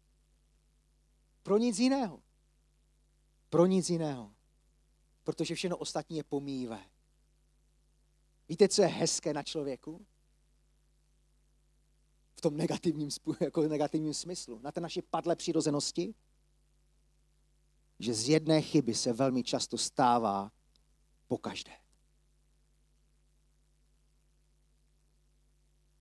Pro 1.43 1.59
nic 1.59 1.79
jiného. 1.79 2.23
Pro 3.49 3.67
nic 3.67 3.91
jiného. 3.91 4.35
Protože 5.25 5.55
všechno 5.55 5.77
ostatní 5.77 6.17
je 6.17 6.25
pomíjivé. 6.25 6.85
Víte, 8.49 8.69
co 8.69 8.83
je 8.83 8.89
hezké 8.89 9.33
na 9.35 9.43
člověku? 9.43 10.07
V 12.35 12.41
tom 12.41 12.57
negativním, 12.57 13.09
jako 13.41 13.63
negativním 13.63 14.15
smyslu. 14.15 14.59
Na 14.59 14.73
té 14.73 14.81
naší 14.81 15.03
padlé 15.03 15.37
přirozenosti? 15.37 16.15
Že 17.99 18.15
z 18.15 18.29
jedné 18.29 18.63
chyby 18.63 18.95
se 18.95 19.13
velmi 19.13 19.43
často 19.43 19.79
stává 19.79 20.53
po 21.29 21.39
každé. 21.39 21.73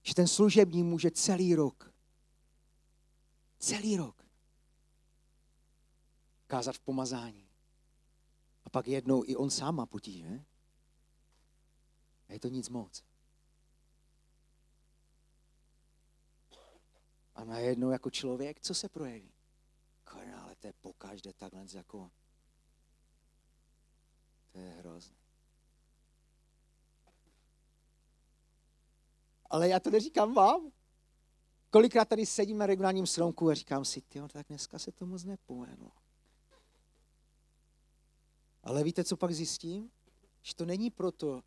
Že 0.04 0.16
ten 0.16 0.28
služební 0.28 0.84
může 0.84 1.12
celý 1.12 1.56
rok, 1.56 1.94
celý 3.60 3.98
rok 3.98 4.21
kázat 6.52 6.76
v 6.76 6.80
pomazání. 6.80 7.50
A 8.64 8.70
pak 8.70 8.88
jednou 8.88 9.24
i 9.26 9.36
on 9.36 9.50
sám 9.50 9.76
má 9.76 9.86
potíže. 9.86 10.46
A 12.28 12.34
je 12.34 12.40
to 12.40 12.48
nic 12.48 12.70
moc. 12.70 13.04
A 17.36 17.44
najednou 17.44 17.90
jako 17.90 18.10
člověk, 18.10 18.60
co 18.60 18.74
se 18.74 18.90
projeví? 18.90 19.34
Ale 20.06 20.56
to 20.56 20.68
je 20.68 20.74
pokaždé 20.74 21.34
takhle 21.34 21.66
jako... 21.74 22.12
To 24.52 24.60
je 24.60 24.70
hrozné. 24.70 25.18
Ale 29.50 29.70
já 29.70 29.80
to 29.80 29.90
neříkám 29.90 30.34
vám. 30.34 30.72
Kolikrát 31.70 32.08
tady 32.08 32.26
sedím 32.26 32.58
na 32.58 32.66
regionálním 32.66 33.08
stromku 33.08 33.50
a 33.50 33.54
říkám 33.54 33.86
si, 33.86 34.02
ty, 34.02 34.22
tak 34.28 34.48
dneska 34.48 34.80
se 34.80 34.92
to 34.92 35.06
moc 35.06 35.24
nepovedlo. 35.24 36.01
Ale 38.64 38.84
víte, 38.84 39.04
co 39.04 39.18
pak 39.18 39.32
zjistím? 39.32 39.92
Že 40.42 40.56
to 40.56 40.66
není 40.66 40.90
proto, 40.90 41.44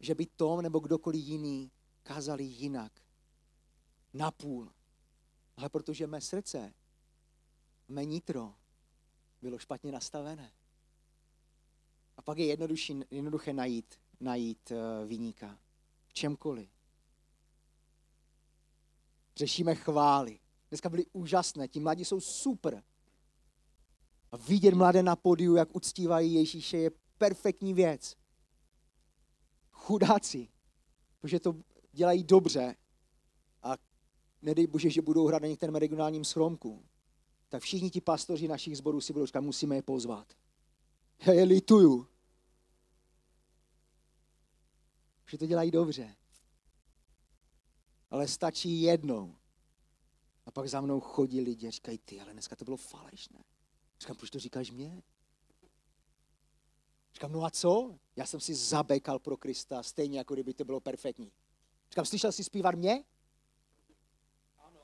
že 0.00 0.14
by 0.14 0.26
Tom 0.26 0.62
nebo 0.62 0.78
kdokoliv 0.78 1.24
jiný 1.24 1.70
kázali 2.02 2.44
jinak. 2.44 2.92
Napůl. 4.12 4.72
Ale 5.56 5.68
protože 5.68 6.06
mé 6.06 6.20
srdce, 6.20 6.74
mé 7.88 8.04
nitro 8.04 8.54
bylo 9.42 9.58
špatně 9.58 9.92
nastavené. 9.92 10.52
A 12.16 12.22
pak 12.22 12.38
je 12.38 12.46
jednodušší, 12.46 13.00
jednoduché 13.10 13.52
najít, 13.52 13.94
najít 14.20 14.70
eh, 14.70 15.06
vyníka. 15.06 15.58
V 16.06 16.12
čemkoliv. 16.12 16.70
Řešíme 19.36 19.74
chvály. 19.74 20.40
Dneska 20.68 20.88
byly 20.88 21.06
úžasné, 21.12 21.68
ti 21.68 21.80
mladí 21.80 22.04
jsou 22.04 22.20
super. 22.20 22.82
A 24.34 24.36
vidět 24.36 24.74
mladé 24.74 25.02
na 25.02 25.16
podiu, 25.16 25.54
jak 25.54 25.76
uctívají 25.76 26.34
Ježíše, 26.34 26.76
je 26.76 26.90
perfektní 27.18 27.74
věc. 27.74 28.16
Chudáci, 29.70 30.48
protože 31.20 31.40
to 31.40 31.56
dělají 31.92 32.24
dobře 32.24 32.76
a 33.62 33.76
nedej 34.42 34.66
bože, 34.66 34.90
že 34.90 35.02
budou 35.02 35.26
hrát 35.26 35.42
na 35.42 35.48
některém 35.48 35.74
regionálním 35.74 36.24
schromku, 36.24 36.84
tak 37.48 37.62
všichni 37.62 37.90
ti 37.90 38.00
pastoři 38.00 38.48
našich 38.48 38.76
zborů 38.76 39.00
si 39.00 39.12
budou 39.12 39.26
říkat, 39.26 39.40
musíme 39.40 39.76
je 39.76 39.82
pozvat. 39.82 40.36
Já 41.26 41.32
je 41.32 41.44
lituju. 41.44 42.08
Že 45.26 45.38
to 45.38 45.46
dělají 45.46 45.70
dobře. 45.70 46.16
Ale 48.10 48.28
stačí 48.28 48.82
jednou. 48.82 49.36
A 50.46 50.50
pak 50.50 50.68
za 50.68 50.80
mnou 50.80 51.00
chodí 51.00 51.40
lidi 51.40 51.68
a 51.68 51.70
říkají, 51.70 51.98
ty, 51.98 52.20
ale 52.20 52.32
dneska 52.32 52.56
to 52.56 52.64
bylo 52.64 52.76
falešné. 52.76 53.44
Říkám, 54.04 54.16
proč 54.16 54.30
to 54.30 54.38
říkáš 54.38 54.70
mě? 54.70 55.02
Říkám, 57.14 57.32
no 57.32 57.44
a 57.44 57.50
co? 57.50 57.98
Já 58.16 58.26
jsem 58.26 58.40
si 58.40 58.54
zabekal 58.54 59.18
pro 59.18 59.36
Krista, 59.36 59.82
stejně 59.82 60.18
jako 60.18 60.34
kdyby 60.34 60.54
to 60.54 60.64
bylo 60.64 60.80
perfektní. 60.80 61.32
Říkám, 61.90 62.04
slyšel 62.04 62.32
jsi 62.32 62.44
zpívat 62.44 62.74
mě? 62.74 63.04
Ano. 64.58 64.80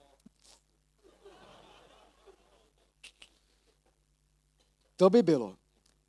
To 4.96 5.10
by 5.10 5.22
bylo. 5.22 5.56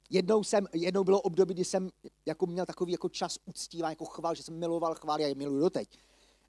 Jednou, 0.09 0.43
jsem, 0.43 0.67
jednou 0.73 1.03
bylo 1.03 1.21
období, 1.21 1.53
kdy 1.53 1.65
jsem 1.65 1.89
jako 2.25 2.45
měl 2.45 2.65
takový 2.65 2.91
jako 2.91 3.09
čas 3.09 3.37
uctívání, 3.45 3.91
jako 3.91 4.05
chval, 4.05 4.35
že 4.35 4.43
jsem 4.43 4.59
miloval 4.59 4.95
chvál, 4.95 5.21
já 5.21 5.27
je 5.27 5.35
miluju 5.35 5.59
doteď. 5.59 5.99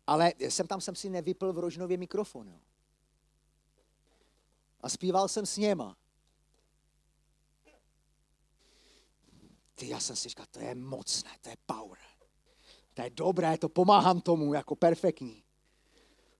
Ale 0.07 0.33
jsem 0.39 0.67
tam 0.67 0.81
jsem 0.81 0.95
si 0.95 1.11
nevypl 1.11 1.53
v 1.53 1.59
Rožnově 1.59 1.97
mikrofon. 1.97 2.49
Jo. 2.49 2.59
A 4.81 4.89
zpíval 4.89 5.29
jsem 5.29 5.47
s 5.47 5.57
něma. 5.57 5.97
Ty, 9.75 9.89
já 9.89 10.01
jsem 10.01 10.17
si 10.17 10.29
říkal, 10.29 10.47
to 10.51 10.61
je 10.61 10.75
mocné, 10.75 11.31
to 11.41 11.49
je 11.49 11.57
power. 11.67 11.99
To 12.95 13.03
je 13.03 13.11
dobré, 13.11 13.59
to 13.59 13.69
pomáhám 13.69 14.21
tomu, 14.21 14.55
jako 14.55 14.77
perfektní. 14.77 15.45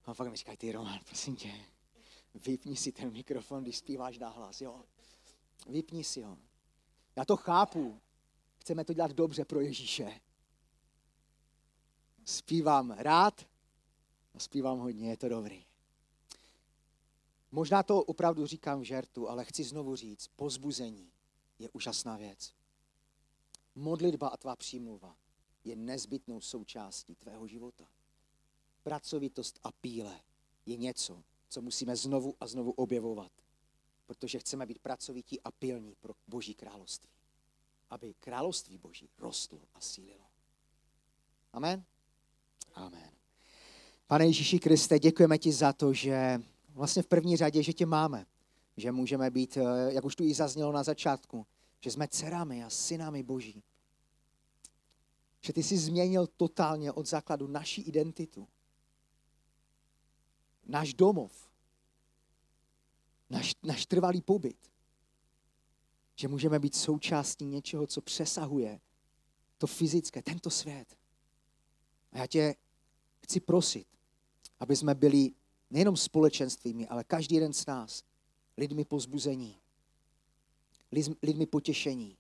A 0.05 0.15
pak 0.15 0.31
mi 0.31 0.37
říkají, 0.37 0.57
ty 0.57 0.73
Roman, 0.73 1.01
prosím 1.05 1.37
tě, 1.37 1.53
vypni 2.35 2.77
si 2.77 2.93
ten 2.93 3.13
mikrofon, 3.13 3.63
když 3.63 3.79
zpíváš 3.79 4.19
hlas, 4.19 4.61
jo. 4.61 4.85
Vypni 5.67 6.05
si 6.05 6.23
ho. 6.23 6.39
Já 7.17 7.25
to 7.25 7.37
chápu. 7.37 8.01
Chceme 8.57 8.85
to 8.85 8.93
dělat 8.93 9.13
dobře 9.13 9.45
pro 9.45 9.61
Ježíše. 9.61 10.21
Zpívám 12.25 12.91
rád 12.91 13.47
a 14.35 14.39
zpívám 14.39 14.79
hodně, 14.79 15.11
je 15.11 15.17
to 15.17 15.29
dobrý. 15.29 15.67
Možná 17.51 17.83
to 17.83 18.05
opravdu 18.05 18.47
říkám 18.47 18.81
v 18.81 18.85
žertu, 18.85 19.29
ale 19.29 19.45
chci 19.45 19.65
znovu 19.65 19.97
říct, 19.97 20.29
pozbuzení 20.37 21.13
je 21.59 21.69
úžasná 21.73 22.17
věc. 22.17 22.55
Modlitba 23.75 24.29
a 24.29 24.37
tvá 24.37 24.57
přímluva 24.57 25.17
je 25.65 25.77
nezbytnou 25.77 26.41
součástí 26.41 27.15
tvého 27.15 27.47
života. 27.47 27.85
Pracovitost 28.83 29.59
a 29.63 29.73
píle 29.73 30.21
je 30.67 30.77
něco, 30.77 31.23
co 31.49 31.63
musíme 31.63 31.97
znovu 31.97 32.35
a 32.41 32.47
znovu 32.47 32.71
objevovat, 32.71 33.33
protože 34.07 34.39
chceme 34.39 34.67
být 34.67 34.79
pracovití 34.79 35.41
a 35.41 35.51
pilní 35.51 35.95
pro 36.01 36.15
Boží 36.27 36.55
království. 36.55 37.11
Aby 37.91 38.15
království 38.15 38.79
Boží 38.79 39.09
rostlo 39.19 39.59
a 39.75 39.81
sílilo. 39.81 40.25
Amen? 41.53 41.85
Amen. 42.75 43.11
Pane 44.07 44.27
Ježíši 44.27 44.59
Kriste, 44.59 44.99
děkujeme 44.99 45.39
ti 45.39 45.53
za 45.53 45.73
to, 45.73 45.93
že 45.93 46.43
vlastně 46.69 47.03
v 47.03 47.07
první 47.07 47.37
řadě, 47.37 47.63
že 47.63 47.73
tě 47.73 47.87
máme. 47.87 48.27
Že 48.77 48.93
můžeme 48.93 49.31
být, 49.31 49.57
eh, 49.57 49.93
jak 49.93 50.05
už 50.05 50.17
tu 50.17 50.25
i 50.25 50.35
zaznělo 50.35 50.73
na 50.73 50.83
začátku, 50.83 51.47
že 51.85 51.91
jsme 51.91 52.09
dcerami 52.09 52.65
a 52.65 52.71
synami 52.71 53.23
Boží. 53.23 53.63
Že 55.41 55.53
ty 55.53 55.63
jsi 55.63 55.79
změnil 55.79 56.27
totálně 56.27 56.93
od 56.93 57.07
základu 57.07 57.47
naší 57.47 57.83
identitu. 57.83 58.49
Náš 60.67 60.95
domov. 60.95 61.51
Náš, 63.31 63.55
náš 63.63 63.87
trvalý 63.87 64.23
pobyt. 64.23 64.73
Že 66.17 66.29
můžeme 66.29 66.59
být 66.59 66.75
součástí 66.75 67.45
něčeho, 67.45 67.87
co 67.87 68.01
přesahuje 68.01 68.81
to 69.59 69.67
fyzické, 69.67 70.23
tento 70.23 70.51
svět. 70.51 70.97
A 72.13 72.19
já 72.19 72.27
tě 72.27 72.55
chci 73.23 73.41
prosit, 73.41 73.87
aby 74.61 74.77
jsme 74.77 74.95
byli 74.95 75.31
nejenom 75.71 75.97
společenstvími, 75.97 76.89
ale 76.89 77.05
každý 77.05 77.35
jeden 77.35 77.53
z 77.53 77.67
nás 77.67 78.05
lidmi 78.57 78.85
pozbuzení, 78.85 79.62
lidmi 81.23 81.47
potěšení, 81.47 82.17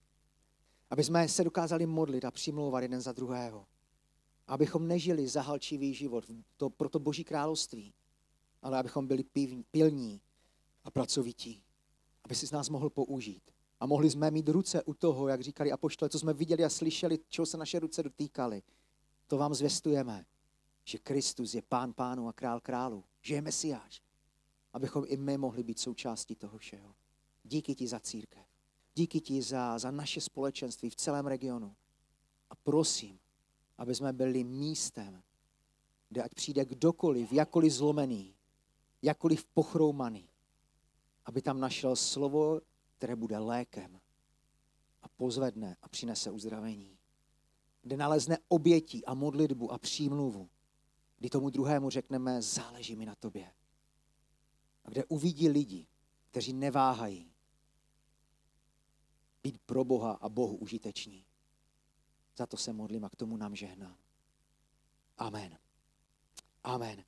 aby 0.90 1.04
jsme 1.04 1.28
se 1.28 1.44
dokázali 1.44 1.86
modlit 1.86 2.24
a 2.24 2.30
přimlouvat 2.30 2.82
jeden 2.82 3.00
za 3.00 3.12
druhého. 3.12 3.66
Abychom 4.46 4.88
nežili 4.88 5.28
zahalčivý 5.28 5.94
život 5.94 6.24
to, 6.56 6.70
pro 6.70 6.88
to 6.88 6.98
Boží 6.98 7.24
království, 7.24 7.94
ale 8.62 8.78
abychom 8.78 9.06
byli 9.06 9.24
pilní 9.70 10.20
a 10.84 10.90
pracovití. 10.90 11.62
Aby 12.24 12.34
si 12.34 12.46
z 12.46 12.50
nás 12.50 12.68
mohl 12.68 12.90
použít. 12.90 13.42
A 13.80 13.86
mohli 13.86 14.10
jsme 14.10 14.30
mít 14.30 14.48
ruce 14.48 14.82
u 14.82 14.94
toho, 14.94 15.28
jak 15.28 15.40
říkali 15.40 15.72
apoštole, 15.72 16.08
co 16.08 16.18
jsme 16.18 16.32
viděli 16.34 16.64
a 16.64 16.68
slyšeli, 16.68 17.18
čeho 17.28 17.46
se 17.46 17.56
naše 17.56 17.78
ruce 17.78 18.02
dotýkaly. 18.02 18.62
To 19.26 19.38
vám 19.38 19.54
zvěstujeme, 19.54 20.26
že 20.84 20.98
Kristus 20.98 21.54
je 21.54 21.62
pán 21.62 21.92
pánu 21.92 22.28
a 22.28 22.32
král 22.32 22.60
králu, 22.60 23.04
že 23.20 23.34
je 23.34 23.42
mesiáš. 23.42 24.02
Abychom 24.72 25.04
i 25.06 25.16
my 25.16 25.38
mohli 25.38 25.62
být 25.62 25.78
součástí 25.78 26.36
toho 26.36 26.58
všeho. 26.58 26.94
Díky 27.44 27.74
ti 27.74 27.88
za 27.88 28.00
církev. 28.00 28.51
Díky 28.94 29.20
ti 29.20 29.42
za, 29.42 29.78
za 29.78 29.90
naše 29.90 30.20
společenství 30.20 30.90
v 30.90 30.96
celém 30.96 31.26
regionu. 31.26 31.74
A 32.50 32.54
prosím, 32.54 33.18
aby 33.78 33.94
jsme 33.94 34.12
byli 34.12 34.44
místem, 34.44 35.22
kde 36.08 36.22
ať 36.22 36.34
přijde 36.34 36.64
kdokoliv, 36.64 37.32
jakkoliv 37.32 37.72
zlomený, 37.72 38.34
jakkoliv 39.02 39.44
pochroumaný, 39.44 40.28
aby 41.24 41.42
tam 41.42 41.60
našel 41.60 41.96
slovo, 41.96 42.60
které 42.96 43.16
bude 43.16 43.38
lékem 43.38 44.00
a 45.02 45.08
pozvedne 45.08 45.76
a 45.82 45.88
přinese 45.88 46.30
uzdravení. 46.30 46.98
Kde 47.82 47.96
nalezne 47.96 48.38
obětí 48.48 49.04
a 49.04 49.14
modlitbu 49.14 49.72
a 49.72 49.78
přímluvu, 49.78 50.48
kdy 51.18 51.30
tomu 51.30 51.50
druhému 51.50 51.90
řekneme, 51.90 52.42
záleží 52.42 52.96
mi 52.96 53.06
na 53.06 53.14
tobě. 53.14 53.52
A 54.84 54.90
kde 54.90 55.04
uvidí 55.04 55.48
lidi, 55.48 55.86
kteří 56.30 56.52
neváhají 56.52 57.31
být 59.42 59.58
pro 59.66 59.84
Boha 59.84 60.12
a 60.12 60.28
Bohu 60.28 60.56
užiteční. 60.56 61.24
Za 62.36 62.46
to 62.46 62.56
se 62.56 62.72
modlím 62.72 63.04
a 63.04 63.08
k 63.08 63.16
tomu 63.16 63.36
nám 63.36 63.56
žehnám. 63.56 63.96
Amen. 65.18 65.58
Amen. 66.64 67.04